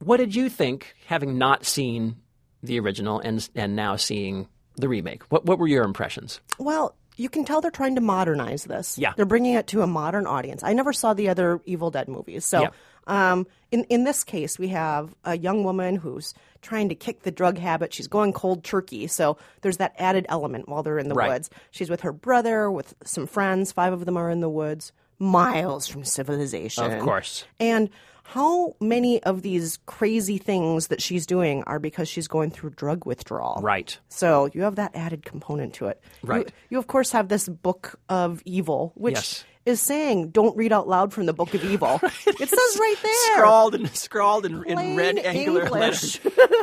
what 0.00 0.18
did 0.18 0.34
you 0.34 0.48
think 0.48 0.94
having 1.06 1.38
not 1.38 1.64
seen 1.64 2.16
the 2.62 2.78
original 2.78 3.18
and 3.20 3.48
and 3.54 3.74
now 3.74 3.96
seeing 3.96 4.48
the 4.76 4.88
remake? 4.88 5.22
What 5.24 5.46
what 5.46 5.58
were 5.58 5.66
your 5.66 5.84
impressions? 5.84 6.40
Well, 6.58 6.94
you 7.20 7.28
can 7.28 7.44
tell 7.44 7.60
they're 7.60 7.70
trying 7.70 7.94
to 7.96 8.00
modernize 8.00 8.64
this. 8.64 8.96
Yeah. 8.96 9.12
They're 9.16 9.26
bringing 9.26 9.54
it 9.54 9.66
to 9.68 9.82
a 9.82 9.86
modern 9.86 10.26
audience. 10.26 10.62
I 10.64 10.72
never 10.72 10.92
saw 10.92 11.12
the 11.12 11.28
other 11.28 11.60
Evil 11.66 11.90
Dead 11.90 12.08
movies. 12.08 12.44
So, 12.44 12.62
Yeah. 12.62 12.70
um, 13.06 13.46
in, 13.70 13.84
in 13.84 14.04
this 14.04 14.24
case, 14.24 14.58
we 14.58 14.68
have 14.68 15.14
a 15.24 15.36
young 15.36 15.62
woman 15.62 15.96
who's 15.96 16.32
trying 16.62 16.88
to 16.88 16.94
kick 16.94 17.22
the 17.22 17.30
drug 17.30 17.58
habit. 17.58 17.92
She's 17.92 18.08
going 18.08 18.32
cold 18.32 18.64
turkey. 18.64 19.06
So, 19.06 19.36
there's 19.60 19.76
that 19.76 19.94
added 19.98 20.24
element 20.28 20.68
while 20.68 20.82
they're 20.82 20.98
in 20.98 21.08
the 21.08 21.14
Right. 21.14 21.28
woods. 21.28 21.50
She's 21.70 21.90
with 21.90 22.00
her 22.00 22.12
brother, 22.12 22.70
with 22.70 22.94
some 23.04 23.26
friends. 23.26 23.70
Five 23.70 23.92
of 23.92 24.06
them 24.06 24.16
are 24.16 24.30
in 24.30 24.40
the 24.40 24.48
woods, 24.48 24.92
miles 25.18 25.86
from 25.86 26.04
civilization. 26.04 26.90
Of 26.90 27.00
course. 27.02 27.44
And 27.60 27.90
how 28.24 28.74
many 28.80 29.22
of 29.24 29.42
these 29.42 29.78
crazy 29.86 30.38
things 30.38 30.86
that 30.88 31.02
she's 31.02 31.26
doing 31.26 31.62
are 31.64 31.78
because 31.78 32.08
she's 32.08 32.28
going 32.28 32.50
through 32.50 32.70
drug 32.70 33.06
withdrawal? 33.06 33.60
right 33.62 33.98
So 34.08 34.48
you 34.52 34.62
have 34.62 34.76
that 34.76 34.94
added 34.94 35.24
component 35.24 35.74
to 35.74 35.86
it. 35.86 36.00
You- 36.22 36.28
Right. 36.28 36.52
You, 36.68 36.78
of 36.78 36.86
course 36.86 37.10
have 37.12 37.28
this 37.28 37.48
book 37.48 37.98
of 38.08 38.42
evil, 38.44 38.92
which 38.94 39.14
Yes. 39.14 39.44
Is 39.66 39.80
saying 39.80 40.30
don't 40.30 40.56
read 40.56 40.72
out 40.72 40.88
loud 40.88 41.12
from 41.12 41.26
the 41.26 41.32
book 41.32 41.52
of 41.54 41.62
evil. 41.64 42.00
It 42.26 42.48
says 42.48 42.78
right 42.80 42.94
there. 43.02 43.36
scrawled 43.36 43.74
and 43.74 43.88
scrawled 43.94 44.46
in, 44.46 44.64
in 44.64 44.96
red 44.96 45.18
angular 45.18 45.64
English. 45.64 45.72
letters. 45.72 46.20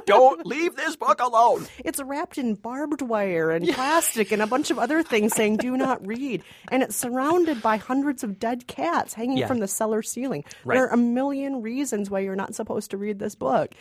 Don't 0.08 0.46
leave 0.46 0.75
this 0.75 0.96
book 0.96 1.22
alone. 1.22 1.68
It's 1.86 2.01
wrapped 2.01 2.38
in 2.39 2.56
barbed 2.56 3.01
wire 3.04 3.51
and 3.51 3.68
plastic 3.68 4.32
and 4.32 4.42
a 4.42 4.48
bunch 4.48 4.72
of 4.72 4.80
other 4.80 5.04
things 5.04 5.36
saying 5.36 5.58
do 5.58 5.77
not 5.77 6.06
read. 6.06 6.42
And 6.72 6.82
it's 6.82 6.96
surrounded 6.96 7.62
by 7.62 7.77
hundreds 7.77 8.24
of 8.24 8.39
dead 8.39 8.66
cats 8.68 9.13
hanging 9.13 9.38
Yeah. 9.38 9.48
from 9.48 9.60
the 9.60 9.68
cellar 9.68 10.01
ceiling. 10.01 10.44
Right. 10.66 10.75
There 10.75 10.86
are 10.88 10.94
a 10.94 10.98
million 10.98 11.62
reasons 11.62 12.10
why 12.10 12.20
you're 12.22 12.36
not 12.36 12.56
supposed 12.56 12.89
to 12.92 12.98
read 12.98 13.20
this 13.20 13.36
book. 13.36 13.72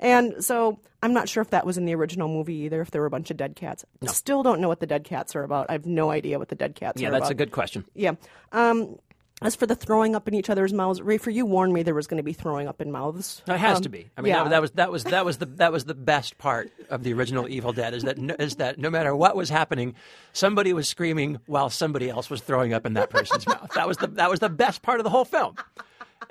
And 0.00 0.44
so 0.44 0.78
I'm 1.02 1.12
not 1.12 1.28
sure 1.28 1.40
if 1.42 1.50
that 1.50 1.64
was 1.66 1.78
in 1.78 1.84
the 1.84 1.94
original 1.94 2.28
movie 2.28 2.54
either, 2.64 2.80
if 2.80 2.90
there 2.90 3.00
were 3.00 3.06
a 3.06 3.10
bunch 3.10 3.30
of 3.30 3.36
dead 3.36 3.56
cats. 3.56 3.84
Still 4.06 4.42
don't 4.42 4.60
know 4.60 4.68
what 4.68 4.80
the 4.80 4.86
dead 4.86 5.04
cats 5.04 5.34
are 5.36 5.42
about. 5.42 5.66
I 5.68 5.72
have 5.72 5.86
no 5.86 6.10
idea 6.10 6.38
what 6.38 6.48
the 6.48 6.54
dead 6.54 6.74
cats 6.74 7.00
Yeah, 7.00 7.08
are 7.08 7.10
about. 7.10 7.16
Yeah, 7.16 7.20
that's 7.20 7.30
a 7.30 7.34
good 7.34 7.52
question. 7.52 7.84
Yeah. 7.94 8.12
Um, 8.52 8.98
as 9.42 9.54
for 9.54 9.66
the 9.66 9.74
throwing 9.74 10.14
up 10.16 10.26
in 10.28 10.32
each 10.34 10.48
other's 10.48 10.72
mouths, 10.72 10.98
Rafer, 11.00 11.30
you 11.30 11.44
warned 11.44 11.74
me 11.74 11.82
there 11.82 11.94
was 11.94 12.06
going 12.06 12.16
to 12.16 12.22
be 12.22 12.32
throwing 12.32 12.68
up 12.68 12.80
in 12.80 12.90
mouths. 12.90 13.42
It 13.46 13.58
has 13.58 13.76
Um, 13.76 13.82
to 13.82 13.88
be. 13.90 14.08
I 14.16 14.22
mean, 14.22 14.32
yeah. 14.32 14.44
that, 14.44 14.48
that 14.50 14.60
was 14.62 14.70
that 14.72 14.90
was 14.90 15.04
that 15.04 15.24
was 15.26 15.36
the 15.36 15.44
that 15.46 15.72
was 15.72 15.84
the 15.84 15.94
best 15.94 16.38
part 16.38 16.70
of 16.88 17.02
the 17.02 17.12
original 17.12 17.46
Evil 17.46 17.74
Dead 17.74 17.92
is 17.92 18.04
that 18.04 18.16
no, 18.16 18.34
is 18.38 18.56
that 18.56 18.78
no 18.78 18.88
matter 18.88 19.14
what 19.14 19.36
was 19.36 19.50
happening, 19.50 19.94
somebody 20.32 20.72
was 20.72 20.88
screaming 20.88 21.38
while 21.44 21.68
somebody 21.68 22.08
else 22.08 22.30
was 22.30 22.40
throwing 22.40 22.72
up 22.72 22.86
in 22.86 22.94
that 22.94 23.10
person's 23.10 23.46
mouth. 23.46 23.70
That 23.74 23.86
was 23.86 23.98
the 23.98 24.06
that 24.06 24.30
was 24.30 24.40
the 24.40 24.48
best 24.48 24.80
part 24.80 25.00
of 25.00 25.04
the 25.04 25.10
whole 25.10 25.26
film. 25.26 25.56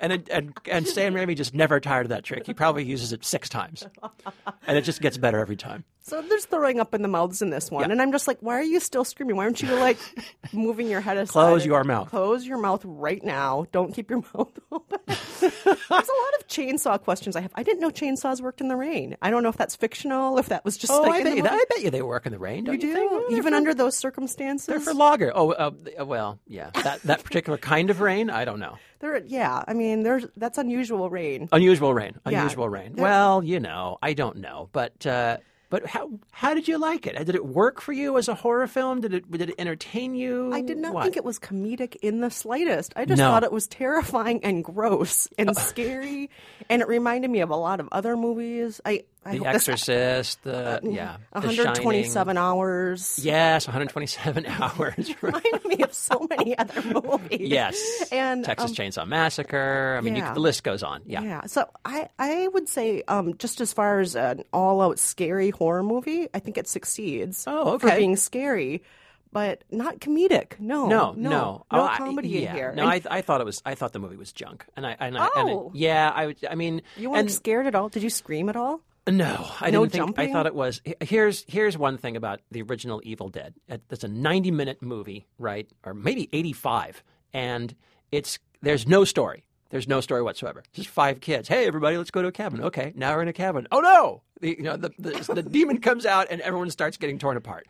And 0.00 0.28
and 0.30 0.52
and 0.70 0.86
Sam 0.86 1.14
Raimi 1.14 1.36
just 1.36 1.54
never 1.54 1.80
tired 1.80 2.06
of 2.06 2.10
that 2.10 2.24
trick. 2.24 2.46
He 2.46 2.54
probably 2.54 2.84
uses 2.84 3.12
it 3.12 3.24
six 3.24 3.48
times, 3.48 3.86
and 4.66 4.76
it 4.76 4.82
just 4.82 5.00
gets 5.00 5.16
better 5.16 5.38
every 5.38 5.56
time. 5.56 5.84
So 6.08 6.22
there's 6.22 6.44
throwing 6.44 6.78
up 6.78 6.94
in 6.94 7.02
the 7.02 7.08
mouths 7.08 7.42
in 7.42 7.50
this 7.50 7.68
one, 7.68 7.86
Yeah. 7.88 7.90
and 7.92 8.00
I'm 8.00 8.12
just 8.12 8.28
like, 8.28 8.38
why 8.40 8.54
are 8.54 8.62
you 8.62 8.78
still 8.78 9.04
screaming? 9.04 9.34
Why 9.34 9.42
aren't 9.42 9.60
you 9.60 9.74
like 9.74 9.98
moving 10.52 10.86
your 10.86 11.00
head 11.00 11.16
aside? 11.16 11.32
Close 11.32 11.66
your 11.66 11.82
mouth. 11.82 12.10
Close 12.10 12.46
your 12.46 12.58
mouth 12.58 12.80
right 12.84 13.24
now. 13.24 13.66
Don't 13.72 13.92
keep 13.92 14.08
your 14.08 14.20
mouth 14.34 14.56
open. 14.70 14.98
there's 15.40 15.66
a 15.66 15.68
lot 15.90 16.34
of 16.38 16.46
chainsaw 16.46 17.02
questions 17.02 17.34
I 17.34 17.40
have. 17.40 17.50
I 17.56 17.64
didn't 17.64 17.80
know 17.80 17.90
chainsaws 17.90 18.40
worked 18.40 18.60
in 18.60 18.68
the 18.68 18.76
rain. 18.76 19.16
I 19.20 19.30
don't 19.30 19.42
know 19.42 19.48
if 19.48 19.56
that's 19.56 19.74
fictional, 19.74 20.38
if 20.38 20.46
that 20.50 20.64
was 20.64 20.76
just 20.76 20.92
Oh, 20.92 21.02
like 21.02 21.22
I 21.22 21.24
bet 21.24 21.36
you. 21.38 21.44
I 21.44 21.64
bet 21.68 21.82
you 21.82 21.90
they 21.90 22.02
work 22.02 22.24
in 22.24 22.30
the 22.30 22.38
rain. 22.38 22.62
Don't 22.62 22.80
you 22.80 22.88
you, 22.88 22.94
do, 22.94 23.08
think? 23.26 23.32
even 23.32 23.52
under 23.52 23.74
those 23.74 23.96
circumstances. 23.96 24.66
They're 24.66 24.78
for 24.78 24.94
lager. 24.94 25.32
Oh, 25.34 25.50
uh, 25.50 25.72
uh, 26.00 26.04
well, 26.06 26.38
yeah. 26.46 26.70
That 26.84 27.02
that 27.02 27.24
particular 27.24 27.58
kind 27.58 27.90
of 27.90 28.00
rain, 28.00 28.30
I 28.30 28.44
don't 28.44 28.60
know. 28.60 28.78
They're- 29.00 29.24
yeah. 29.26 29.64
I 29.66 29.74
mean, 29.74 30.04
there's 30.04 30.24
that's 30.36 30.56
unusual 30.58 31.10
rain. 31.10 31.48
Unusual 31.50 31.92
rain. 31.92 32.14
Yeah. 32.30 32.38
Unusual 32.42 32.68
rain. 32.68 32.94
Well, 32.94 33.42
you 33.42 33.58
know, 33.58 33.98
I 34.00 34.12
don't 34.12 34.36
know, 34.36 34.68
but 34.72 35.04
uh, 35.04 35.38
but 35.70 35.86
how 35.86 36.10
how 36.30 36.54
did 36.54 36.68
you 36.68 36.78
like 36.78 37.06
it? 37.06 37.16
Did 37.26 37.34
it 37.34 37.44
work 37.44 37.80
for 37.80 37.92
you 37.92 38.16
as 38.18 38.28
a 38.28 38.34
horror 38.34 38.66
film? 38.66 39.00
Did 39.00 39.14
it 39.14 39.30
did 39.30 39.50
it 39.50 39.54
entertain 39.58 40.14
you? 40.14 40.52
I 40.52 40.60
did 40.60 40.78
not 40.78 40.94
What? 40.94 41.02
think 41.04 41.16
it 41.16 41.24
was 41.24 41.38
comedic 41.38 41.96
in 42.02 42.20
the 42.20 42.30
slightest. 42.30 42.92
I 42.96 43.04
just 43.04 43.18
No. 43.18 43.28
thought 43.30 43.42
it 43.42 43.52
was 43.52 43.66
terrifying 43.66 44.44
and 44.44 44.62
gross 44.64 45.28
and 45.38 45.56
scary, 45.56 46.30
and 46.68 46.82
it 46.82 46.88
reminded 46.88 47.30
me 47.30 47.40
of 47.40 47.50
a 47.50 47.56
lot 47.56 47.80
of 47.80 47.88
other 47.92 48.16
movies. 48.16 48.80
I, 48.84 49.04
I 49.26 49.38
The 49.38 49.46
Exorcist. 49.46 50.42
The 50.44 50.80
yeah. 50.84 51.16
127 51.32 52.26
Shining. 52.36 52.38
hours. 52.38 53.18
Yes, 53.22 53.66
127 53.66 54.46
hours. 54.48 55.14
reminded 55.22 55.64
me 55.64 55.82
of 55.82 55.92
so 55.92 56.26
many 56.30 56.56
other 56.56 56.82
movies. 57.02 57.40
yes. 57.40 58.08
and 58.12 58.44
Texas 58.44 58.70
um, 58.70 58.76
Chainsaw 58.76 59.06
Massacre. 59.06 59.96
I 59.98 60.00
mean, 60.00 60.16
you, 60.16 60.22
the 60.34 60.40
list 60.40 60.62
goes 60.64 60.82
on. 60.82 61.02
Yeah. 61.06 61.22
Yeah, 61.22 61.46
so 61.46 61.68
I, 61.84 62.08
I 62.18 62.48
would 62.48 62.68
say 62.68 63.02
um, 63.08 63.36
just 63.38 63.60
as 63.60 63.72
far 63.72 64.00
as 64.00 64.14
an 64.16 64.44
all-out 64.52 64.98
scary 64.98 65.50
horror 65.50 65.82
movie, 65.82 66.28
I 66.32 66.38
think 66.38 66.56
it 66.58 66.68
succeeds. 66.68 67.44
Oh, 67.46 67.74
okay. 67.74 67.88
for 67.90 67.96
being 67.96 68.16
scary, 68.16 68.82
but 69.32 69.62
not 69.70 69.98
comedic. 70.00 70.58
No, 70.58 70.86
No, 70.86 71.12
no, 71.12 71.14
no, 71.16 71.30
no 71.30 71.64
Oh, 71.70 71.84
I- 71.84 71.96
comedy 71.98 72.28
yeah. 72.28 72.54
here. 72.54 72.72
No, 72.74 72.82
And 72.88 72.90
I, 73.08 73.18
I 73.18 73.20
thought 73.22 73.40
it 73.40 73.44
was. 73.44 73.60
I 73.66 73.74
thought 73.74 73.92
the 73.92 73.98
movie 73.98 74.16
was 74.16 74.32
junk, 74.32 74.64
and 74.76 74.86
I, 74.86 74.96
and 74.98 75.18
I, 75.18 75.28
and 75.36 75.50
Oh. 75.50 75.72
it, 75.74 75.78
yeah, 75.78 76.10
I, 76.14 76.34
I 76.50 76.54
mean, 76.54 76.82
you 76.96 77.10
weren't 77.10 77.20
and, 77.22 77.32
scared 77.32 77.66
at 77.66 77.74
all? 77.74 77.88
Did 77.88 78.02
you 78.02 78.10
scream 78.10 78.48
at 78.48 78.56
all? 78.56 78.80
No, 79.08 79.48
I 79.60 79.70
No 79.70 79.86
didn't 79.86 80.14
think. 80.14 80.18
I 80.18 80.32
thought 80.32 80.46
it 80.46 80.54
was. 80.54 80.82
Here's 81.00 81.44
here's 81.46 81.78
one 81.78 81.96
thing 81.96 82.16
about 82.16 82.40
the 82.50 82.62
original 82.62 83.00
Evil 83.04 83.28
Dead. 83.28 83.54
It's 83.68 84.02
a 84.02 84.08
90 84.08 84.50
minute 84.50 84.82
movie, 84.82 85.26
right, 85.38 85.68
or 85.84 85.94
maybe 85.94 86.28
85, 86.32 87.04
and 87.32 87.74
it's 88.10 88.38
there's 88.62 88.86
no 88.88 89.04
story. 89.04 89.44
There's 89.70 89.86
no 89.86 90.00
story 90.00 90.22
whatsoever. 90.22 90.64
Just 90.72 90.88
five 90.88 91.20
kids. 91.20 91.48
Hey, 91.48 91.66
everybody, 91.66 91.96
let's 91.96 92.10
go 92.10 92.22
to 92.22 92.28
a 92.28 92.32
cabin. 92.32 92.62
Okay, 92.64 92.92
now 92.96 93.14
we're 93.14 93.22
in 93.22 93.28
a 93.28 93.32
cabin. 93.32 93.68
Oh 93.70 93.80
no! 93.80 94.22
The, 94.40 94.56
you 94.56 94.62
know, 94.62 94.76
the, 94.76 94.90
the 94.98 95.34
the 95.34 95.42
demon 95.42 95.80
comes 95.80 96.04
out 96.04 96.26
and 96.30 96.40
everyone 96.40 96.70
starts 96.70 96.96
getting 96.96 97.18
torn 97.18 97.36
apart. 97.36 97.68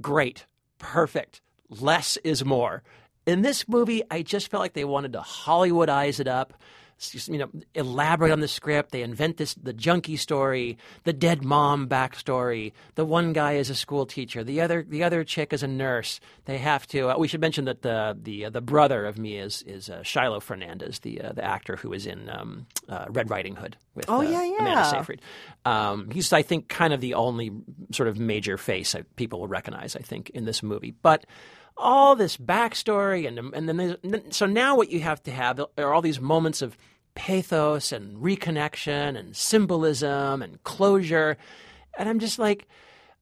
Great, 0.00 0.46
perfect. 0.78 1.42
Less 1.68 2.16
is 2.18 2.42
more. 2.44 2.82
In 3.26 3.42
this 3.42 3.68
movie, 3.68 4.02
I 4.10 4.22
just 4.22 4.50
felt 4.50 4.62
like 4.62 4.72
they 4.72 4.84
wanted 4.84 5.12
to 5.12 5.20
Hollywoodize 5.20 6.20
it 6.20 6.26
up 6.28 6.54
you 7.28 7.38
know, 7.38 7.48
elaborate 7.74 8.30
on 8.30 8.40
the 8.40 8.48
script. 8.48 8.92
They 8.92 9.02
invent 9.02 9.36
this 9.36 9.54
the 9.54 9.72
junkie 9.72 10.16
story, 10.16 10.78
the 11.04 11.12
dead 11.12 11.44
mom 11.44 11.88
backstory. 11.88 12.72
The 12.94 13.04
one 13.04 13.32
guy 13.32 13.52
is 13.52 13.70
a 13.70 13.74
school 13.74 14.06
teacher. 14.06 14.44
The 14.44 14.60
other 14.60 14.84
the 14.86 15.02
other 15.02 15.24
chick 15.24 15.52
is 15.52 15.62
a 15.62 15.68
nurse. 15.68 16.20
They 16.44 16.58
have 16.58 16.86
to. 16.88 17.10
Uh, 17.10 17.18
we 17.18 17.28
should 17.28 17.40
mention 17.40 17.64
that 17.64 17.82
the 17.82 18.16
the 18.20 18.46
uh, 18.46 18.50
the 18.50 18.60
brother 18.60 19.06
of 19.06 19.18
Mia 19.18 19.44
is 19.44 19.62
is 19.62 19.88
uh, 19.88 20.02
Shiloh 20.02 20.40
Fernandez, 20.40 21.00
the 21.00 21.20
uh, 21.20 21.32
the 21.32 21.44
actor 21.44 21.76
who 21.76 21.92
is 21.92 22.06
in 22.06 22.28
um, 22.30 22.66
uh, 22.88 23.06
Red 23.08 23.30
Riding 23.30 23.56
Hood 23.56 23.76
with 23.94 24.06
Oh, 24.08 24.18
uh, 24.18 24.22
yeah, 24.22 24.56
Amanda. 24.58 24.90
Seyfried. 24.90 25.22
Um, 25.64 26.10
he's 26.10 26.32
I 26.32 26.42
think 26.42 26.68
kind 26.68 26.92
of 26.92 27.00
the 27.00 27.14
only 27.14 27.50
sort 27.92 28.08
of 28.08 28.18
major 28.18 28.58
face 28.58 28.92
that 28.92 29.16
people 29.16 29.40
will 29.40 29.48
recognize. 29.48 29.96
I 29.96 30.00
think 30.00 30.30
in 30.30 30.44
this 30.44 30.62
movie, 30.62 30.94
but. 31.02 31.24
All 31.76 32.16
this 32.16 32.36
backstory, 32.36 33.26
and 33.26 33.38
and 33.54 33.68
then 33.68 34.30
so 34.32 34.46
now 34.46 34.76
what 34.76 34.90
you 34.90 35.00
have 35.00 35.22
to 35.24 35.30
have 35.30 35.60
are 35.78 35.92
all 35.92 36.02
these 36.02 36.20
moments 36.20 36.62
of 36.62 36.76
pathos 37.14 37.92
and 37.92 38.16
reconnection 38.18 39.18
and 39.18 39.36
symbolism 39.36 40.42
and 40.42 40.62
closure, 40.64 41.36
and 41.98 42.08
I'm 42.08 42.18
just 42.18 42.38
like. 42.38 42.66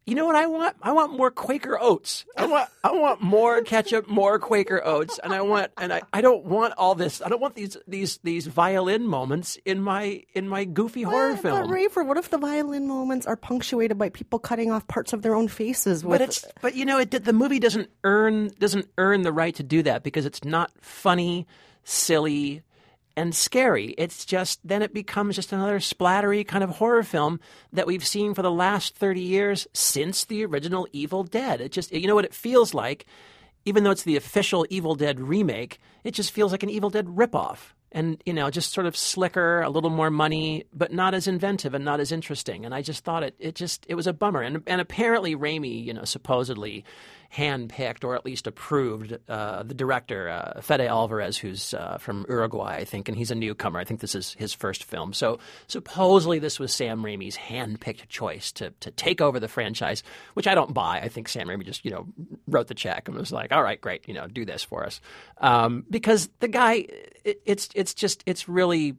You 0.09 0.15
know 0.15 0.25
what 0.25 0.37
I 0.37 0.47
want? 0.47 0.75
I 0.83 0.93
want 0.93 1.19
more 1.19 1.31
Quaker 1.31 1.79
oats. 1.79 2.25
I 2.35 2.47
want 2.47 2.71
I 2.83 2.93
want 2.93 3.21
more 3.21 3.61
ketchup, 3.61 4.09
more 4.09 4.39
Quaker 4.39 4.81
oats, 4.83 5.21
and 5.23 5.35
I 5.35 5.43
want 5.43 5.71
and 5.77 5.93
I, 5.93 6.01
I 6.15 6.23
don't 6.23 6.47
want 6.47 6.73
all 6.79 6.95
this. 6.95 7.21
I 7.21 7.29
don't 7.29 7.43
want 7.43 7.57
these 7.57 7.77
these 7.87 8.19
these 8.25 8.47
violin 8.47 9.07
moments 9.07 9.59
in 9.67 9.83
my 9.83 10.23
in 10.33 10.49
my 10.49 10.65
goofy 10.65 11.03
horror 11.03 11.33
But- 11.35 11.43
film. 11.43 11.61
But 11.61 11.69
Rafer, 11.69 12.07
what 12.07 12.17
if 12.17 12.31
the 12.31 12.39
violin 12.39 12.89
moments 12.89 13.27
are 13.27 13.37
punctuated 13.37 13.99
by 13.99 14.09
people 14.09 14.39
cutting 14.39 14.71
off 14.73 14.87
parts 14.89 15.13
of 15.13 15.21
their 15.21 15.35
own 15.35 15.47
faces? 15.47 16.03
With, 16.03 16.21
But 16.21 16.29
it's 16.29 16.47
but 16.63 16.75
you 16.75 16.87
know 16.87 16.99
it 16.99 17.11
the 17.11 17.35
movie 17.35 17.59
doesn't 17.59 17.91
earn 18.03 18.51
doesn't 18.59 18.89
earn 18.97 19.21
the 19.23 19.33
right 19.33 19.55
to 19.57 19.63
do 19.63 19.83
that 19.83 20.05
because 20.05 20.25
it's 20.25 20.43
not 20.43 20.71
funny, 20.81 21.47
silly, 21.85 22.63
and 23.19 23.35
scary. 23.35 23.95
It's 23.99 24.25
just 24.25 24.61
then 24.67 24.81
it 24.81 24.95
becomes 24.95 25.37
just 25.37 25.53
another 25.53 25.81
splattery 25.81 26.47
kind 26.47 26.65
of 26.65 26.71
horror 26.71 27.03
film 27.03 27.41
that 27.73 27.87
we've 27.87 28.07
seen 28.07 28.33
for 28.33 28.43
the 28.43 28.51
last 28.51 28.95
30 28.95 29.21
years 29.21 29.67
since 29.75 30.25
the 30.25 30.45
original 30.45 30.87
Evil 30.93 31.25
Dead. 31.25 31.61
It 31.61 31.73
just 31.73 31.93
you 31.93 32.07
know 32.07 32.15
what 32.15 32.25
it 32.25 32.35
feels 32.35 32.73
like 32.73 33.07
even 33.65 33.85
though 33.85 33.91
it's 33.91 34.05
the 34.05 34.17
official 34.17 34.67
Evil 34.71 34.95
Dead 34.95 35.21
remake, 35.21 35.79
it 36.03 36.13
just 36.13 36.33
feels 36.33 36.53
like 36.53 36.63
an 36.63 36.71
Evil 36.71 36.89
Dead 36.89 37.07
ripoff. 37.07 37.75
And, 37.93 38.23
you 38.27 38.35
know, 38.35 38.51
just 38.51 38.73
sort 38.73 38.87
of 38.87 38.97
slicker, 38.97 39.63
a 39.63 39.71
little 39.71 39.91
more 39.91 40.11
money, 40.11 40.65
but 40.75 40.93
not 40.93 41.15
as 41.15 41.27
inventive 41.27 41.73
and 41.73 41.85
not 41.85 42.01
as 42.01 42.13
interesting. 42.13 42.67
And 42.67 42.75
I 42.75 42.83
just 42.83 43.03
thought 43.03 43.23
it, 43.23 43.35
it 43.39 43.55
just, 43.55 43.87
it 43.89 43.95
was 43.95 44.07
a 44.07 44.13
bummer. 44.13 44.43
And, 44.43 44.63
and 44.67 44.81
apparently 44.81 45.35
Raimi, 45.35 45.85
you 45.85 45.95
know, 45.95 46.05
supposedly 46.05 46.85
handpicked 47.37 48.05
or 48.05 48.15
at 48.15 48.25
least 48.25 48.47
approved 48.47 49.19
uh, 49.29 49.63
the 49.63 49.75
director, 49.75 50.29
uh, 50.29 50.61
Fede 50.61 50.83
Alvarez, 50.83 51.37
who's 51.37 51.75
uh, 51.75 51.99
from 51.99 52.25
Uruguay, 52.29 52.77
I 52.77 52.85
think, 52.85 53.09
and 53.09 53.17
he's 53.17 53.31
a 53.31 53.35
newcomer. 53.35 53.79
I 53.79 53.85
think 53.85 54.01
this 54.01 54.15
is 54.15 54.35
his 54.35 54.55
first 54.55 54.85
film. 54.85 55.13
So 55.13 55.39
supposedly 55.67 56.39
this 56.39 56.59
was 56.59 56.73
Sam 56.73 57.03
Raimi's 57.03 57.37
handpicked 57.37 58.09
choice 58.09 58.51
to, 58.53 58.71
to 58.81 58.91
take 58.91 59.21
over 59.21 59.39
the 59.39 59.49
franchise, 59.49 60.03
which 60.35 60.47
I 60.47 60.55
don't 60.55 60.73
buy. 60.73 61.01
I 61.01 61.09
think 61.09 61.29
Sam 61.29 61.49
Raimi 61.49 61.65
just, 61.65 61.85
you 61.85 61.91
know, 61.91 62.07
wrote 62.47 62.69
the 62.69 62.75
check 62.75 63.09
and 63.09 63.17
was 63.17 63.33
like, 63.33 63.53
all 63.53 63.63
right, 63.63 63.81
great, 63.81 64.09
you 64.09 64.15
know, 64.15 64.27
do 64.27 64.45
this 64.45 64.63
for 64.63 64.85
us. 64.85 65.01
Um, 65.39 65.85
because 65.91 66.31
the 66.41 66.49
guy, 66.49 66.87
it, 67.25 67.43
it's, 67.45 67.69
it's 67.75 67.93
just, 67.95 68.23
it's 68.27 68.49
really 68.49 68.97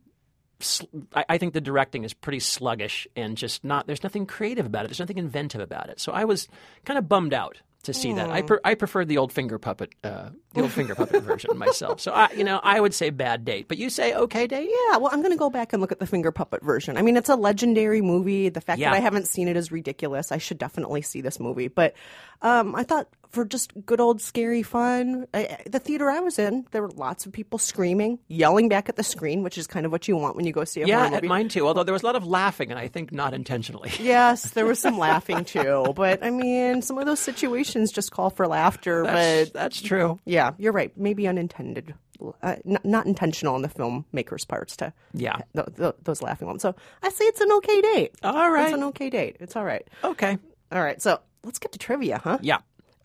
I 1.16 1.24
I 1.30 1.38
think 1.38 1.54
the 1.54 1.62
directing 1.62 2.04
is 2.04 2.14
pretty 2.14 2.42
sluggish 2.42 3.08
and 3.16 3.38
just 3.38 3.64
not. 3.64 3.88
There's 3.88 4.04
nothing 4.04 4.26
creative 4.26 4.66
about 4.66 4.84
it. 4.84 4.90
There's 4.90 5.00
nothing 5.00 5.18
inventive 5.18 5.62
about 5.62 5.90
it. 5.90 6.02
So 6.02 6.12
I 6.12 6.26
was 6.26 6.50
kind 6.84 6.98
of 6.98 7.08
bummed 7.08 7.34
out 7.34 7.60
to 7.84 7.94
see 7.94 8.12
that. 8.14 8.30
I 8.30 8.42
pre- 8.42 8.60
I 8.64 8.74
preferred 8.76 9.08
the 9.08 9.18
old 9.18 9.32
finger 9.32 9.58
puppet, 9.58 9.94
uh, 10.04 10.30
the 10.54 10.62
old 10.64 10.72
finger 10.72 10.96
puppet 10.96 11.24
version 11.24 11.58
myself. 11.58 12.02
So 12.02 12.12
I, 12.12 12.30
you 12.36 12.44
know, 12.44 12.60
I 12.62 12.80
would 12.80 12.94
say 12.94 13.10
bad 13.10 13.46
date, 13.46 13.68
but 13.70 13.78
you 13.78 13.90
say 13.90 14.14
okay 14.14 14.48
date. 14.48 14.70
Yeah, 14.70 14.98
well, 14.98 15.10
I'm 15.14 15.20
going 15.22 15.32
to 15.32 15.38
go 15.38 15.50
back 15.50 15.72
and 15.72 15.82
look 15.82 15.92
at 15.92 16.00
the 16.00 16.06
finger 16.08 16.32
puppet 16.32 16.62
version. 16.64 16.98
I 16.98 17.02
mean, 17.02 17.16
it's 17.16 17.30
a 17.30 17.36
legendary 17.36 18.02
movie. 18.02 18.50
The 18.50 18.62
fact 18.62 18.80
Yeah. 18.80 18.92
that 18.92 18.98
I 18.98 19.00
haven't 19.00 19.28
seen 19.28 19.48
it 19.48 19.56
is 19.56 19.72
ridiculous. 19.72 20.32
I 20.32 20.38
should 20.40 20.58
definitely 20.58 21.02
see 21.02 21.22
this 21.22 21.40
movie. 21.40 21.70
But 21.70 21.94
um, 22.42 22.76
I 22.76 22.84
thought 22.84 23.08
for 23.30 23.46
just 23.46 23.72
good 23.86 24.00
old 24.00 24.22
scary 24.22 24.64
fun, 24.64 25.28
I, 25.34 25.58
the 25.70 25.80
theater 25.80 26.10
I 26.10 26.20
was 26.20 26.40
in, 26.40 26.66
there 26.72 26.82
were 26.82 26.90
lots 26.92 27.26
of 27.26 27.32
people 27.32 27.60
screaming, 27.60 28.20
yelling 28.28 28.70
back 28.70 28.90
at 28.90 28.96
the 28.96 29.04
screen, 29.04 29.44
which 29.44 29.58
is 29.58 29.68
kind 29.68 29.86
of 29.86 29.92
what 29.92 30.08
you 30.08 30.16
want 30.18 30.36
when 30.36 30.46
you 30.46 30.52
go 30.52 30.64
see 30.64 30.82
a 30.82 30.88
Yeah, 30.88 31.00
horror 31.00 31.12
movie. 31.12 31.28
mine 31.28 31.50
too. 31.50 31.68
Although 31.68 31.84
there 31.84 31.94
was 31.94 32.02
a 32.04 32.06
lot 32.08 32.16
of 32.16 32.26
laughing, 32.26 32.72
and 32.72 32.80
I 32.80 32.88
think 32.88 33.12
not 33.12 33.34
intentionally. 33.34 33.92
Yes, 34.00 34.52
there 34.52 34.66
was 34.66 34.80
some 34.80 34.98
laughing 34.98 35.46
too. 35.46 35.94
But 35.96 36.24
I 36.24 36.32
mean, 36.32 36.82
some 36.82 36.98
of 36.98 37.06
those 37.06 37.20
situations 37.20 37.92
just 37.92 38.12
call 38.12 38.30
for 38.32 38.48
laughter. 38.48 39.04
That's, 39.04 39.50
but 39.52 39.54
that's 39.54 39.82
true. 39.82 40.20
yeah, 40.26 40.52
you're 40.58 40.74
right. 40.74 40.92
Maybe 40.98 41.28
unintended, 41.28 41.94
uh, 42.42 42.56
n- 42.66 42.80
not 42.84 43.06
intentional 43.06 43.54
on 43.56 43.62
the 43.62 43.68
filmmaker's 43.70 44.46
parts 44.46 44.76
to 44.78 44.92
Yeah. 45.14 45.38
th- 45.54 45.68
th- 45.78 45.94
those 46.04 46.22
laughing 46.24 46.48
ones. 46.48 46.62
So 46.64 46.74
I 47.04 47.10
say 47.10 47.26
it's 47.26 47.42
an 47.42 47.52
okay 47.52 47.82
date. 47.82 48.16
All 48.24 48.50
right. 48.50 48.66
It's 48.66 48.74
an 48.74 48.84
okay 48.86 49.10
date. 49.12 49.38
It's 49.40 49.56
all 49.56 49.66
right. 49.66 49.88
Okay. 50.04 50.38
All 50.72 50.82
right. 50.82 51.00
So 51.02 51.20
let's 51.44 51.60
get 51.60 51.72
to 51.74 51.80
trivia, 51.80 52.18
huh? 52.24 52.40
Yeah. 52.42 52.58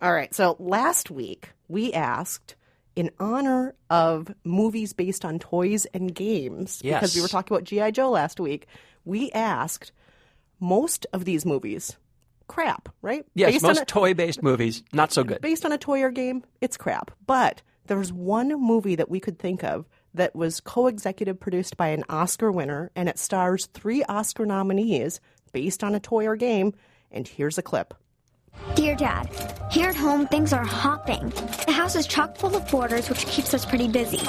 All 0.04 0.12
right. 0.12 0.34
So 0.34 0.54
last 0.58 1.10
week 1.10 1.48
we 1.66 1.94
asked 1.94 2.56
in 2.94 3.10
honor 3.18 3.74
of 3.88 4.32
movies 4.44 4.92
based 4.92 5.24
on 5.24 5.38
toys 5.38 5.86
and 5.94 6.14
games 6.14 6.82
because 6.82 7.16
we 7.16 7.22
were 7.22 7.28
talking 7.28 7.56
about 7.56 7.64
GI 7.64 7.92
Joe 7.92 8.10
last 8.10 8.38
week. 8.38 8.66
We 9.06 9.32
asked 9.32 9.92
most 10.60 11.06
of 11.14 11.24
these 11.24 11.46
movies 11.46 11.96
crap, 12.48 12.90
right? 13.00 13.24
Yes. 13.34 13.52
Based 13.52 13.64
on 13.64 13.70
most 13.70 13.80
a- 13.80 13.86
toy-based 13.86 14.42
movies 14.42 14.82
not 14.92 15.10
so 15.10 15.24
good. 15.24 15.40
based 15.40 15.64
on 15.64 15.72
a 15.72 15.78
toy 15.78 16.02
or 16.02 16.10
game, 16.10 16.44
it's 16.60 16.76
crap. 16.76 17.10
But 17.26 17.62
there 17.86 17.96
was 17.96 18.12
one 18.12 18.48
movie 18.60 18.96
that 18.96 19.08
we 19.08 19.20
could 19.20 19.38
think 19.38 19.64
of 19.64 19.86
that 20.12 20.36
was 20.36 20.60
co-executive 20.60 21.40
produced 21.40 21.78
by 21.78 21.88
an 21.88 22.04
Oscar 22.10 22.52
winner, 22.52 22.90
and 22.94 23.08
it 23.08 23.18
stars 23.18 23.66
three 23.72 24.04
Oscar 24.04 24.44
nominees 24.44 25.18
based 25.52 25.82
on 25.82 25.94
a 25.94 26.00
toy 26.00 26.26
or 26.26 26.36
game. 26.36 26.74
And 27.10 27.26
here's 27.26 27.56
a 27.56 27.62
clip. 27.62 27.94
Dear 28.76 28.94
Dad, 28.96 29.28
here 29.70 29.88
at 29.88 29.96
home 29.96 30.26
things 30.26 30.52
are 30.52 30.64
hopping. 30.64 31.28
The 31.66 31.72
house 31.72 31.94
is 31.96 32.06
chock 32.06 32.36
full 32.36 32.54
of 32.56 32.68
boarders, 32.70 33.08
which 33.08 33.26
keeps 33.26 33.54
us 33.54 33.64
pretty 33.64 33.88
busy. 33.88 34.20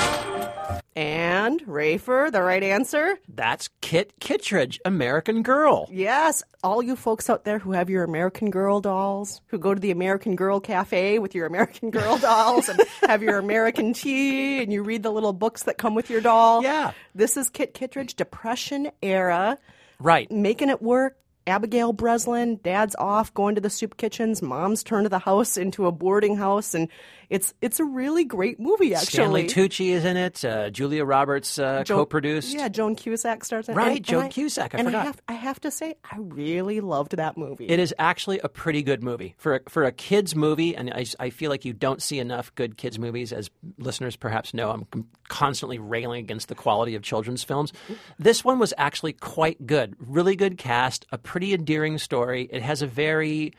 And 0.97 1.59
Rafer, 1.65 2.31
the 2.31 2.41
right 2.41 2.63
answer? 2.63 3.17
That's 3.27 3.69
Kit 3.81 4.13
Kittredge, 4.21 4.79
American 4.85 5.43
Girl. 5.43 5.89
Yes, 5.91 6.41
all 6.63 6.81
you 6.81 6.95
folks 6.95 7.29
out 7.29 7.43
there 7.43 7.59
who 7.59 7.73
have 7.73 7.89
your 7.89 8.03
American 8.05 8.49
Girl 8.49 8.79
dolls, 8.79 9.41
who 9.47 9.57
go 9.57 9.73
to 9.73 9.79
the 9.79 9.91
American 9.91 10.37
Girl 10.37 10.61
Cafe 10.61 11.19
with 11.19 11.35
your 11.35 11.47
American 11.47 11.89
Girl 11.91 12.17
dolls 12.17 12.69
and 12.69 12.79
have 13.07 13.21
your 13.21 13.37
American 13.39 13.91
tea 13.93 14.63
and 14.63 14.71
you 14.71 14.83
read 14.83 15.03
the 15.03 15.11
little 15.11 15.33
books 15.33 15.63
that 15.63 15.77
come 15.77 15.95
with 15.95 16.09
your 16.09 16.21
doll. 16.21 16.63
Yeah. 16.63 16.93
This 17.13 17.35
is 17.35 17.49
Kit 17.49 17.73
Kittredge, 17.73 18.15
Depression 18.15 18.89
era, 19.01 19.57
Right. 19.99 20.31
making 20.31 20.69
it 20.69 20.81
work. 20.81 21.17
Abigail 21.47 21.93
Breslin, 21.93 22.59
dad's 22.63 22.95
off 22.97 23.33
going 23.33 23.55
to 23.55 23.61
the 23.61 23.69
soup 23.69 23.97
kitchens, 23.97 24.41
mom's 24.41 24.83
turned 24.83 25.07
the 25.07 25.19
house 25.19 25.57
into 25.57 25.85
a 25.85 25.91
boarding 25.91 26.35
house, 26.35 26.73
and 26.73 26.87
it's 27.29 27.53
it's 27.61 27.79
a 27.79 27.85
really 27.85 28.23
great 28.23 28.59
movie 28.59 28.93
actually. 28.93 29.05
Stanley 29.11 29.43
Tucci 29.45 29.89
is 29.89 30.05
in 30.05 30.15
it. 30.17 30.43
Uh, 30.45 30.69
Julia 30.69 31.05
Roberts 31.05 31.57
uh, 31.59 31.83
Jo- 31.83 31.97
co-produced. 31.97 32.53
Yeah, 32.55 32.67
Joan 32.67 32.95
Cusack 32.95 33.43
stars 33.43 33.67
in 33.67 33.73
it. 33.73 33.77
Right, 33.77 33.97
And- 33.97 34.05
Joan 34.05 34.23
and 34.25 34.33
Cusack, 34.33 34.75
I 34.75 34.77
and 34.79 34.87
forgot. 34.87 35.01
I 35.01 35.05
have, 35.05 35.21
I 35.27 35.33
have 35.33 35.59
to 35.61 35.71
say, 35.71 35.95
I 36.03 36.17
really 36.19 36.81
loved 36.81 37.17
that 37.17 37.37
movie. 37.37 37.67
It 37.67 37.79
is 37.79 37.93
actually 37.99 38.39
a 38.39 38.49
pretty 38.49 38.83
good 38.83 39.03
movie 39.03 39.35
for 39.37 39.55
a, 39.55 39.59
for 39.69 39.83
a 39.85 39.91
kids 39.91 40.35
movie, 40.35 40.75
and 40.75 40.91
I, 40.93 41.05
I 41.19 41.29
feel 41.29 41.49
like 41.49 41.65
you 41.65 41.73
don't 41.73 42.01
see 42.01 42.19
enough 42.19 42.53
good 42.55 42.77
kids 42.77 42.97
movies. 42.99 43.31
As 43.33 43.49
listeners 43.77 44.15
perhaps 44.15 44.53
know, 44.53 44.69
I'm 44.71 45.07
constantly 45.27 45.79
railing 45.79 46.19
against 46.23 46.47
the 46.47 46.55
quality 46.55 46.93
of 46.95 47.01
children's 47.01 47.43
films. 47.43 47.73
This 48.19 48.43
one 48.43 48.59
was 48.59 48.73
actually 48.77 49.13
quite 49.13 49.65
good, 49.65 49.95
really 49.99 50.35
good 50.35 50.57
cast, 50.59 51.05
a 51.11 51.17
pretty 51.35 51.53
endearing 51.53 51.97
story. 51.97 52.47
It 52.49 52.61
has 52.61 52.81
a 52.81 52.87
very 52.87 53.51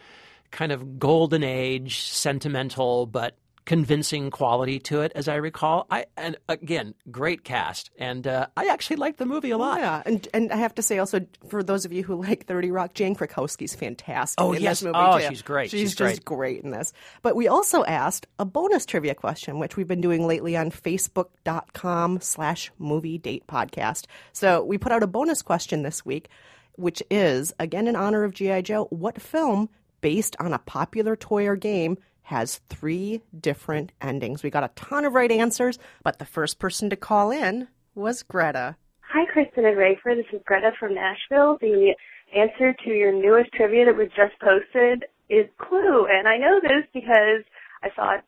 kind 0.50 0.72
of 0.72 0.98
golden 0.98 1.42
age, 1.44 2.00
sentimental 2.00 3.04
but 3.04 3.36
convincing 3.66 4.30
quality 4.30 4.78
to 4.78 5.02
it, 5.02 5.12
as 5.14 5.28
I 5.28 5.34
recall. 5.34 5.86
I 5.90 6.06
and 6.16 6.38
again, 6.48 6.94
great 7.10 7.44
cast, 7.44 7.90
and 7.98 8.26
uh, 8.26 8.46
I 8.56 8.68
actually 8.68 8.96
liked 8.96 9.18
the 9.18 9.26
movie 9.26 9.50
a 9.50 9.58
lot. 9.58 9.78
Yeah, 9.80 10.02
and 10.06 10.26
and 10.32 10.50
I 10.52 10.56
have 10.56 10.74
to 10.76 10.82
say 10.82 10.98
also 10.98 11.20
for 11.50 11.62
those 11.62 11.84
of 11.84 11.92
you 11.92 12.02
who 12.02 12.22
like 12.22 12.46
Thirty 12.46 12.70
Rock, 12.70 12.94
Jane 12.94 13.14
Krakowski's 13.14 13.74
fantastic. 13.74 14.42
Oh, 14.42 14.54
in 14.54 14.62
yes. 14.62 14.80
this 14.80 14.84
movie 14.86 14.98
Oh, 14.98 15.18
too. 15.18 15.26
she's 15.28 15.42
great. 15.42 15.70
She's, 15.70 15.80
She's 15.80 15.94
just 15.96 16.24
great 16.24 16.62
in 16.64 16.70
this. 16.70 16.94
But 17.20 17.36
we 17.36 17.46
also 17.46 17.84
asked 17.84 18.26
a 18.38 18.46
bonus 18.46 18.86
trivia 18.86 19.14
question, 19.14 19.58
which 19.58 19.76
we've 19.76 19.86
been 19.88 20.00
doing 20.00 20.26
lately 20.26 20.56
on 20.56 20.70
Facebook.com 20.70 22.20
slash 22.22 22.70
Movie 22.78 23.18
Date 23.18 23.46
Podcast. 23.46 24.06
So 24.32 24.64
we 24.64 24.78
put 24.78 24.92
out 24.92 25.02
a 25.02 25.06
bonus 25.06 25.42
question 25.42 25.82
this 25.82 26.06
week, 26.06 26.28
which 26.76 27.02
is 27.10 27.52
again 27.58 27.88
in 27.88 27.96
honor 27.96 28.24
of 28.24 28.34
GI 28.34 28.62
Joe. 28.62 28.86
What 28.90 29.20
film 29.20 29.68
based 30.00 30.36
on 30.38 30.52
a 30.52 30.58
popular 30.58 31.16
toy 31.16 31.46
or 31.46 31.56
game? 31.56 31.98
Has 32.22 32.60
three 32.68 33.22
different 33.40 33.92
endings. 34.00 34.42
We 34.42 34.50
got 34.50 34.64
a 34.64 34.70
ton 34.74 35.04
of 35.04 35.14
right 35.14 35.30
answers, 35.30 35.78
but 36.02 36.18
the 36.18 36.24
first 36.24 36.58
person 36.58 36.90
to 36.90 36.96
call 36.96 37.30
in 37.30 37.68
was 37.94 38.24
Greta. 38.24 38.76
Hi, 39.02 39.24
Kristen 39.32 39.64
and 39.64 39.76
Rayford. 39.76 40.16
This 40.16 40.26
is 40.32 40.40
Greta 40.44 40.72
from 40.78 40.94
Nashville. 40.94 41.56
The 41.60 41.94
answer 42.34 42.74
to 42.84 42.90
your 42.90 43.12
newest 43.12 43.52
trivia 43.52 43.84
that 43.84 43.96
was 43.96 44.08
just 44.16 44.34
posted 44.40 45.04
is 45.28 45.46
Clue. 45.58 46.06
And 46.10 46.26
I 46.26 46.36
know 46.38 46.60
this 46.60 46.84
because 46.92 47.44
I 47.82 47.90
saw 47.94 48.14
it 48.16 48.24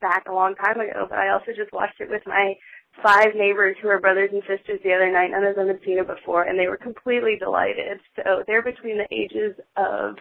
back 0.00 0.24
a 0.28 0.34
long 0.34 0.54
time 0.56 0.80
ago, 0.80 1.06
but 1.08 1.18
I 1.18 1.30
also 1.30 1.52
just 1.56 1.72
watched 1.72 2.00
it 2.00 2.10
with 2.10 2.22
my 2.26 2.54
five 3.02 3.34
neighbors 3.34 3.76
who 3.80 3.88
are 3.88 4.00
brothers 4.00 4.30
and 4.32 4.42
sisters 4.48 4.80
the 4.84 4.92
other 4.92 5.10
night. 5.10 5.30
None 5.30 5.44
of 5.44 5.56
them 5.56 5.68
had 5.68 5.80
seen 5.84 5.98
it 5.98 6.06
before, 6.06 6.42
and 6.42 6.58
they 6.58 6.66
were 6.66 6.76
completely 6.76 7.36
delighted. 7.38 8.00
So 8.16 8.42
they're 8.46 8.62
between 8.62 8.98
the 8.98 9.06
ages 9.14 9.54
of 9.76 10.16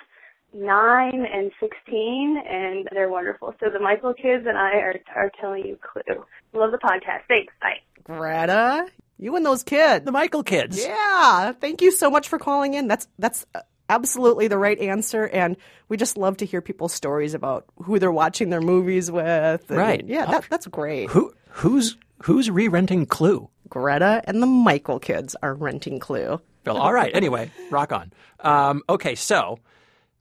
nine 0.53 1.25
and 1.31 1.51
16, 1.59 2.43
and 2.49 2.87
they're 2.91 3.09
wonderful. 3.09 3.53
So 3.59 3.69
the 3.69 3.79
Michael 3.79 4.13
kids 4.13 4.45
and 4.47 4.57
I 4.57 4.71
are, 4.77 4.95
are 5.15 5.31
telling 5.39 5.65
you 5.65 5.77
Clue. 5.81 6.23
Love 6.53 6.71
the 6.71 6.77
podcast. 6.77 7.21
Thanks. 7.27 7.53
Bye. 7.61 7.79
Greta, 8.03 8.85
you 9.17 9.35
and 9.35 9.45
those 9.45 9.63
kids. 9.63 10.05
The 10.05 10.11
Michael 10.11 10.43
kids. 10.43 10.79
Yeah, 10.83 11.51
thank 11.53 11.81
you 11.81 11.91
so 11.91 12.09
much 12.09 12.27
for 12.29 12.37
calling 12.39 12.73
in. 12.75 12.87
That's 12.87 13.07
that's 13.17 13.45
uh, 13.55 13.61
absolutely 13.89 14.47
the 14.47 14.57
right 14.57 14.79
answer. 14.79 15.25
And 15.27 15.57
we 15.89 15.97
just 15.97 16.15
love 16.17 16.37
to 16.37 16.45
hear 16.45 16.61
people's 16.61 16.93
stories 16.93 17.33
about 17.33 17.65
who 17.83 17.97
they're 17.99 18.11
watching 18.11 18.49
their 18.49 18.61
movies 18.61 19.09
with. 19.11 19.25
and- 19.69 19.77
Right. 19.77 20.05
Yeah, 20.05 20.25
that, 20.27 20.45
that's 20.49 20.67
great. 20.67 21.09
Who 21.09 21.33
who's 21.49 21.97
who's 22.23 22.49
re-renting 22.49 23.05
Clue? 23.05 23.49
Greta 23.69 24.21
and 24.25 24.41
the 24.41 24.47
Michael 24.47 24.99
kids 24.99 25.35
are 25.41 25.53
renting 25.53 25.99
Clue. 25.99 26.39
Well, 26.65 26.77
all 26.77 26.93
right. 26.93 27.15
Anyway, 27.15 27.51
rock 27.69 27.91
on. 27.91 28.11
Um, 28.39 28.83
okay, 28.89 29.15
so 29.15 29.59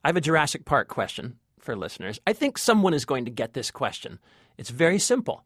I 0.04 0.08
have 0.08 0.16
a 0.16 0.20
Jurassic 0.20 0.64
Park 0.64 0.88
question 0.88 1.38
for 1.58 1.74
listeners. 1.76 2.20
I 2.26 2.32
think 2.32 2.58
someone 2.58 2.94
is 2.94 3.04
going 3.04 3.24
to 3.24 3.30
get 3.30 3.54
this 3.54 3.70
question. 3.70 4.18
It's 4.58 4.70
very 4.70 4.98
simple. 4.98 5.44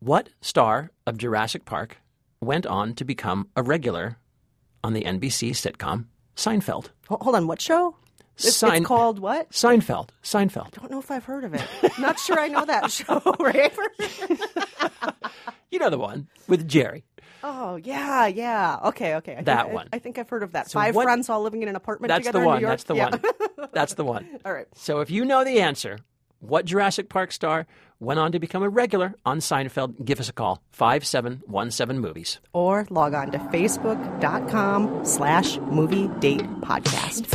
What 0.00 0.30
star 0.40 0.90
of 1.06 1.18
Jurassic 1.18 1.64
Park 1.64 1.98
went 2.40 2.66
on 2.66 2.94
to 2.94 3.04
become 3.04 3.48
a 3.56 3.62
regular 3.62 4.18
on 4.82 4.92
the 4.94 5.02
NBC 5.02 5.50
sitcom 5.50 6.06
Seinfeld? 6.36 6.88
Hold 7.08 7.34
on, 7.34 7.46
what 7.46 7.60
show? 7.60 7.96
It's, 8.36 8.56
Sein- 8.56 8.76
it's 8.76 8.86
called 8.86 9.18
what? 9.18 9.50
Seinfeld. 9.50 10.08
Seinfeld. 10.22 10.70
don't 10.72 10.90
know 10.90 10.98
if 10.98 11.10
I've 11.10 11.24
heard 11.24 11.44
of 11.44 11.52
it. 11.54 11.66
Not 11.98 12.18
sure 12.18 12.38
I 12.40 12.48
know 12.48 12.64
that 12.64 12.90
show, 12.90 13.20
right? 13.38 13.72
You 15.70 15.78
know 15.78 15.90
the 15.90 15.98
one 15.98 16.28
with 16.48 16.66
Jerry. 16.68 17.04
oh, 17.44 17.76
yeah, 17.76 18.26
yeah. 18.26 18.78
Okay, 18.86 19.14
okay. 19.16 19.36
I 19.36 19.42
That 19.42 19.62
think, 19.62 19.70
I- 19.70 19.74
one. 19.74 19.88
I, 19.92 19.98
think 19.98 20.18
I've 20.18 20.28
heard 20.28 20.42
of 20.42 20.52
that. 20.52 20.70
So 20.70 20.78
Five 20.78 20.94
what- 20.94 21.04
friends 21.04 21.28
all 21.30 21.42
living 21.42 21.62
in 21.62 21.68
an 21.68 21.76
apartment 21.76 22.08
That's 22.08 22.26
together 22.26 22.38
the 22.40 22.42
in 22.42 22.46
one. 22.46 22.56
New 22.58 22.66
York. 22.66 22.72
That's 22.72 22.84
the 22.84 22.94
Yeah. 22.96 23.10
one. 23.10 23.68
That's 23.72 23.94
the 23.94 24.04
one. 24.04 24.26
all 24.44 24.52
right. 24.52 24.66
So 24.74 25.00
if 25.00 25.10
you 25.10 25.24
know 25.24 25.44
the 25.44 25.60
answer, 25.60 25.98
what 26.40 26.64
Jurassic 26.64 27.08
Park 27.08 27.32
star 27.32 27.66
went 27.98 28.18
on 28.18 28.32
to 28.32 28.38
become 28.38 28.62
a 28.62 28.68
regular 28.68 29.14
on 29.24 29.38
Seinfeld, 29.40 30.04
give 30.04 30.20
us 30.20 30.28
a 30.28 30.32
call. 30.32 30.62
5717 30.72 32.00
Movies. 32.00 32.40
Or 32.52 32.86
log 32.90 33.14
on 33.14 33.30
to 33.32 33.38
facebook.com 33.38 35.04
slash 35.04 35.58
movie 35.58 36.08
date 36.20 36.42
podcast. 36.62 37.26